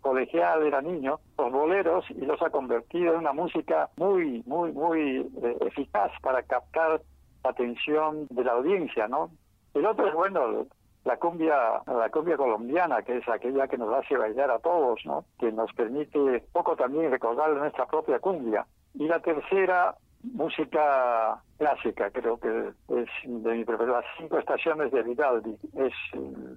colegial, 0.00 0.62
era 0.64 0.82
niño, 0.82 1.20
los 1.38 1.52
boleros, 1.52 2.04
y 2.10 2.24
los 2.26 2.40
ha 2.42 2.50
convertido 2.50 3.14
en 3.14 3.20
una 3.20 3.32
música 3.32 3.88
muy, 3.96 4.42
muy, 4.46 4.72
muy 4.72 5.30
eh, 5.42 5.56
eficaz 5.60 6.12
para 6.22 6.42
captar 6.42 7.00
la 7.44 7.50
atención 7.50 8.26
de 8.30 8.44
la 8.44 8.52
audiencia, 8.52 9.08
¿no? 9.08 9.30
El 9.74 9.86
otro 9.86 10.06
es, 10.06 10.14
bueno, 10.14 10.66
la 11.04 11.16
cumbia, 11.16 11.82
la 11.86 12.10
cumbia 12.10 12.36
colombiana, 12.36 13.02
que 13.02 13.18
es 13.18 13.28
aquella 13.28 13.66
que 13.66 13.78
nos 13.78 13.92
hace 13.92 14.16
bailar 14.16 14.50
a 14.50 14.58
todos, 14.58 15.00
¿no? 15.04 15.24
Que 15.38 15.50
nos 15.50 15.72
permite 15.72 16.44
poco 16.52 16.76
también 16.76 17.10
recordar 17.10 17.50
nuestra 17.50 17.86
propia 17.86 18.18
cumbia. 18.20 18.66
Y 18.94 19.06
la 19.06 19.20
tercera, 19.20 19.94
música 20.22 21.42
clásica, 21.58 22.10
creo 22.10 22.38
que 22.38 22.72
es 22.88 23.08
de 23.24 23.54
mi 23.54 23.64
preferida, 23.64 24.00
las 24.00 24.04
cinco 24.18 24.38
estaciones 24.38 24.92
de 24.92 25.02
Vivaldi. 25.02 25.56
Es, 25.74 25.92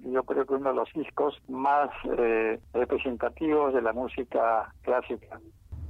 yo 0.04 0.22
creo 0.24 0.46
que 0.46 0.54
uno 0.54 0.70
de 0.70 0.76
los 0.76 0.92
discos 0.94 1.40
más 1.48 1.90
eh, 2.18 2.60
representativos 2.72 3.74
de 3.74 3.82
la 3.82 3.92
música 3.92 4.72
clásica. 4.82 5.40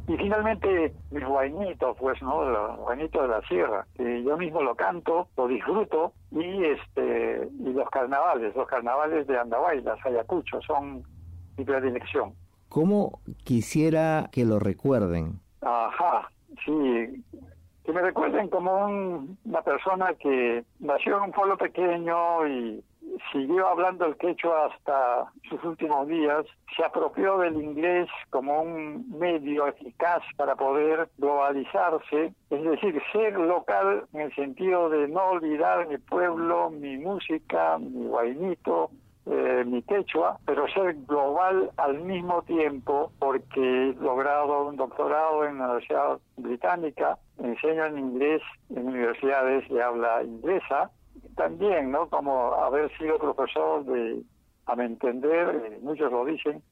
Y 0.08 0.16
finalmente, 0.16 0.94
mis 1.10 1.24
guainitos, 1.24 1.96
pues, 1.98 2.22
¿no? 2.22 2.48
Los 2.48 2.76
guainitos 2.78 3.22
de 3.22 3.28
la 3.28 3.40
sierra, 3.48 3.86
que 3.96 4.22
yo 4.22 4.36
mismo 4.36 4.62
lo 4.62 4.76
canto, 4.76 5.28
lo 5.36 5.48
disfruto, 5.48 6.12
y 6.30 6.64
este 6.64 7.48
y 7.58 7.72
los 7.72 7.90
carnavales, 7.90 8.54
los 8.54 8.68
carnavales 8.68 9.26
de 9.26 9.36
Andahuaylas, 9.36 9.98
Ayacucho, 10.04 10.60
son 10.62 11.02
mi 11.56 11.64
predilección. 11.64 12.34
¿Cómo 12.68 13.20
quisiera 13.42 14.28
que 14.30 14.44
lo 14.44 14.60
recuerden? 14.60 15.40
Ajá, 15.60 16.30
sí, 16.66 17.24
que 17.84 17.92
me 17.92 18.02
recuerden 18.02 18.48
como 18.48 18.86
una 19.44 19.62
persona 19.62 20.12
que 20.14 20.64
nació 20.80 21.18
en 21.18 21.22
un 21.22 21.32
pueblo 21.32 21.56
pequeño 21.56 22.46
y 22.48 22.84
siguió 23.32 23.68
hablando 23.68 24.06
el 24.06 24.16
quechua 24.16 24.66
hasta 24.66 25.30
sus 25.48 25.62
últimos 25.64 26.08
días, 26.08 26.44
se 26.76 26.84
apropió 26.84 27.38
del 27.38 27.54
inglés 27.54 28.08
como 28.30 28.62
un 28.62 29.08
medio 29.18 29.68
eficaz 29.68 30.22
para 30.36 30.56
poder 30.56 31.08
globalizarse, 31.16 32.32
es 32.50 32.62
decir, 32.62 33.00
ser 33.12 33.38
local 33.38 34.04
en 34.12 34.22
el 34.22 34.34
sentido 34.34 34.88
de 34.90 35.08
no 35.08 35.24
olvidar 35.30 35.86
mi 35.86 35.98
pueblo, 35.98 36.70
mi 36.70 36.98
música, 36.98 37.78
mi 37.78 38.06
guainito, 38.06 38.90
eh, 39.26 39.64
mi 39.66 39.82
quechua, 39.82 40.38
pero 40.46 40.68
ser 40.68 40.94
global 41.06 41.70
al 41.76 42.00
mismo 42.00 42.42
tiempo 42.42 43.10
porque 43.18 43.60
he 43.60 43.94
logrado 43.94 44.68
un 44.68 44.76
doctorado 44.76 45.44
en 45.44 45.58
la 45.58 45.64
Universidad 45.64 46.18
Británica, 46.36 47.18
enseño 47.38 47.86
en 47.86 47.98
inglés 47.98 48.42
en 48.70 48.86
universidades 48.86 49.68
de 49.68 49.82
habla 49.82 50.22
inglesa, 50.22 50.90
también, 51.36 51.90
¿no? 51.90 52.08
Como 52.08 52.54
haber 52.54 52.96
sido 52.98 53.18
profesor 53.18 53.84
de, 53.84 54.22
a 54.66 54.76
mi 54.76 54.84
entender, 54.84 55.62
eh, 55.64 55.78
muchos 55.82 56.10
lo 56.10 56.24
dicen, 56.24 56.62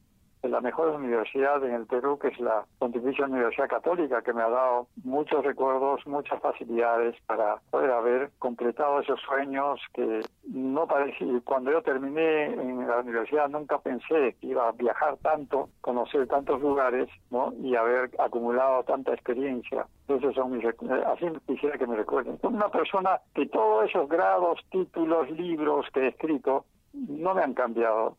de 0.45 0.51
la 0.51 0.61
mejor 0.61 0.89
universidad 0.89 1.65
en 1.65 1.75
el 1.75 1.87
Perú, 1.87 2.19
que 2.19 2.29
es 2.29 2.39
la 2.39 2.67
Pontificia 2.79 3.25
Universidad 3.25 3.67
Católica, 3.67 4.21
que 4.21 4.35
me 4.35 4.43
ha 4.43 4.51
dado 4.51 4.89
muchos 5.03 5.43
recuerdos, 5.43 6.07
muchas 6.07 6.39
facilidades 6.41 7.17
para 7.27 7.57
poder 7.71 7.91
haber 7.91 8.31
completado 8.39 9.01
esos 9.01 9.19
sueños 9.23 9.81
que 9.95 10.21
no 10.53 10.87
parecía. 10.87 11.41
Cuando 11.45 11.73
yo 11.73 11.81
terminé 11.81 12.45
en 12.45 12.87
la 12.87 12.99
universidad 12.99 13.49
nunca 13.49 13.79
pensé 13.79 14.37
que 14.39 14.49
iba 14.49 14.69
a 14.69 14.73
viajar 14.73 15.17
tanto, 15.23 15.71
conocer 15.81 16.27
tantos 16.27 16.61
lugares, 16.61 17.09
¿no? 17.31 17.55
Y 17.63 17.75
haber 17.75 18.11
acumulado 18.19 18.83
tanta 18.85 19.15
experiencia. 19.15 19.87
Esos 20.09 20.35
son 20.35 20.51
mis 20.53 20.65
así 20.67 21.27
quisiera 21.47 21.79
que 21.79 21.87
me 21.87 21.97
recuerden. 21.97 22.39
Una 22.43 22.69
persona 22.69 23.19
que 23.35 23.47
todos 23.47 23.89
esos 23.89 24.11
grados, 24.11 24.61
títulos, 24.71 25.31
libros 25.31 25.87
que 25.95 26.01
he 26.01 26.09
escrito 26.09 26.67
no 26.95 27.35
me 27.35 27.43
han 27.43 27.55
cambiado. 27.55 28.17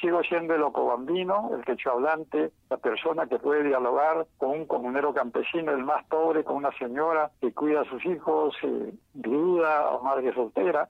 sigo 0.00 0.22
siendo 0.22 0.54
el 0.54 0.62
ocobambino, 0.62 1.50
el 1.54 1.64
quechua 1.64 1.92
hablante, 1.92 2.50
la 2.68 2.76
persona 2.76 3.26
que 3.26 3.38
puede 3.38 3.64
dialogar 3.64 4.26
con 4.38 4.50
un 4.50 4.66
comunero 4.66 5.14
campesino, 5.14 5.72
el 5.72 5.84
más 5.84 6.04
pobre, 6.06 6.44
con 6.44 6.56
una 6.56 6.72
señora 6.78 7.30
que 7.40 7.52
cuida 7.52 7.82
a 7.82 7.84
sus 7.84 8.04
hijos, 8.04 8.54
eh, 8.62 8.92
viuda 9.14 9.90
o 9.90 10.02
madre 10.02 10.34
soltera. 10.34 10.88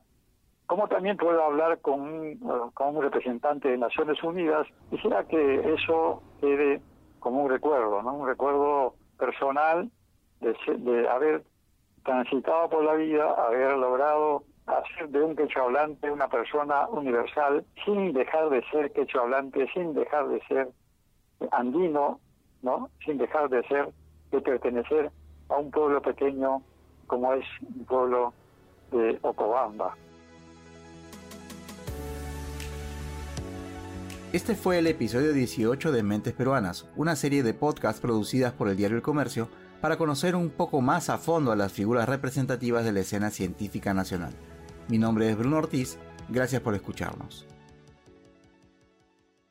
como 0.67 0.89
también 0.89 1.19
puedo 1.19 1.43
hablar 1.45 1.81
con 1.81 2.01
un, 2.01 2.71
con 2.73 2.97
un 2.97 3.03
representante 3.03 3.69
de 3.69 3.77
Naciones 3.77 4.23
Unidas, 4.23 4.67
quisiera 4.89 5.25
que 5.25 5.75
eso 5.75 6.23
quede 6.41 6.81
como 7.21 7.43
un 7.45 7.51
recuerdo, 7.51 8.03
¿no? 8.03 8.15
un 8.15 8.27
recuerdo 8.27 8.95
personal 9.19 9.91
de, 10.41 10.57
de 10.79 11.09
haber 11.09 11.43
transitado 12.05 12.71
por 12.71 12.85
la 12.85 12.95
vida, 12.95 13.35
haber 13.47 13.77
logrado 13.77 14.45
hacer 14.67 15.09
de 15.09 15.23
un 15.23 15.37
quechua 15.37 15.63
hablante 15.65 16.11
una 16.11 16.29
persona 16.29 16.89
universal 16.89 17.65
sin 17.85 18.13
dejar 18.13 18.51
de 18.51 18.63
ser 18.71 18.93
quechua 18.93 19.23
hablante, 19.23 19.69
sin 19.75 19.95
dejar 19.95 20.29
de 20.29 20.41
ser 20.47 20.69
andino, 21.51 22.21
¿no? 22.63 22.91
Sin 23.05 23.19
dejar 23.19 23.49
de 23.49 23.63
ser, 23.65 23.89
de 24.31 24.41
pertenecer 24.41 25.11
a 25.49 25.57
un 25.57 25.71
pueblo 25.71 26.01
pequeño 26.01 26.63
como 27.07 27.35
es 27.35 27.45
un 27.61 27.85
pueblo 27.85 28.33
de 28.91 29.19
Ocobamba. 29.23 29.97
Este 34.33 34.55
fue 34.55 34.79
el 34.79 34.87
episodio 34.87 35.35
18 35.35 35.93
de 35.93 36.03
Mentes 36.03 36.33
Peruanas, 36.33 36.89
una 36.97 37.17
serie 37.17 37.43
de 37.43 37.53
podcasts 37.53 38.01
producidas 38.01 38.55
por 38.55 38.69
el 38.69 38.79
diario 38.79 38.97
El 38.97 39.03
Comercio 39.03 39.49
para 39.83 39.99
conocer 39.99 40.37
un 40.37 40.49
poco 40.49 40.81
más 40.81 41.11
a 41.11 41.19
fondo 41.19 41.53
a 41.53 41.57
las 41.57 41.73
figuras 41.73 42.09
representativas 42.09 42.85
de 42.85 42.93
la 42.93 43.01
escena 43.01 43.31
científica 43.31 43.93
nacional. 43.93 44.33
Mi 44.89 44.99
nombre 44.99 45.31
es 45.31 45.37
Bruno 45.37 45.59
Ortiz, 45.59 45.99
gracias 46.29 46.61
por 46.61 46.75
escucharnos. 46.75 47.47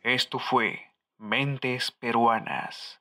Esto 0.01 0.39
fue 0.39 0.79
Mentes 1.17 1.91
Peruanas. 1.91 2.99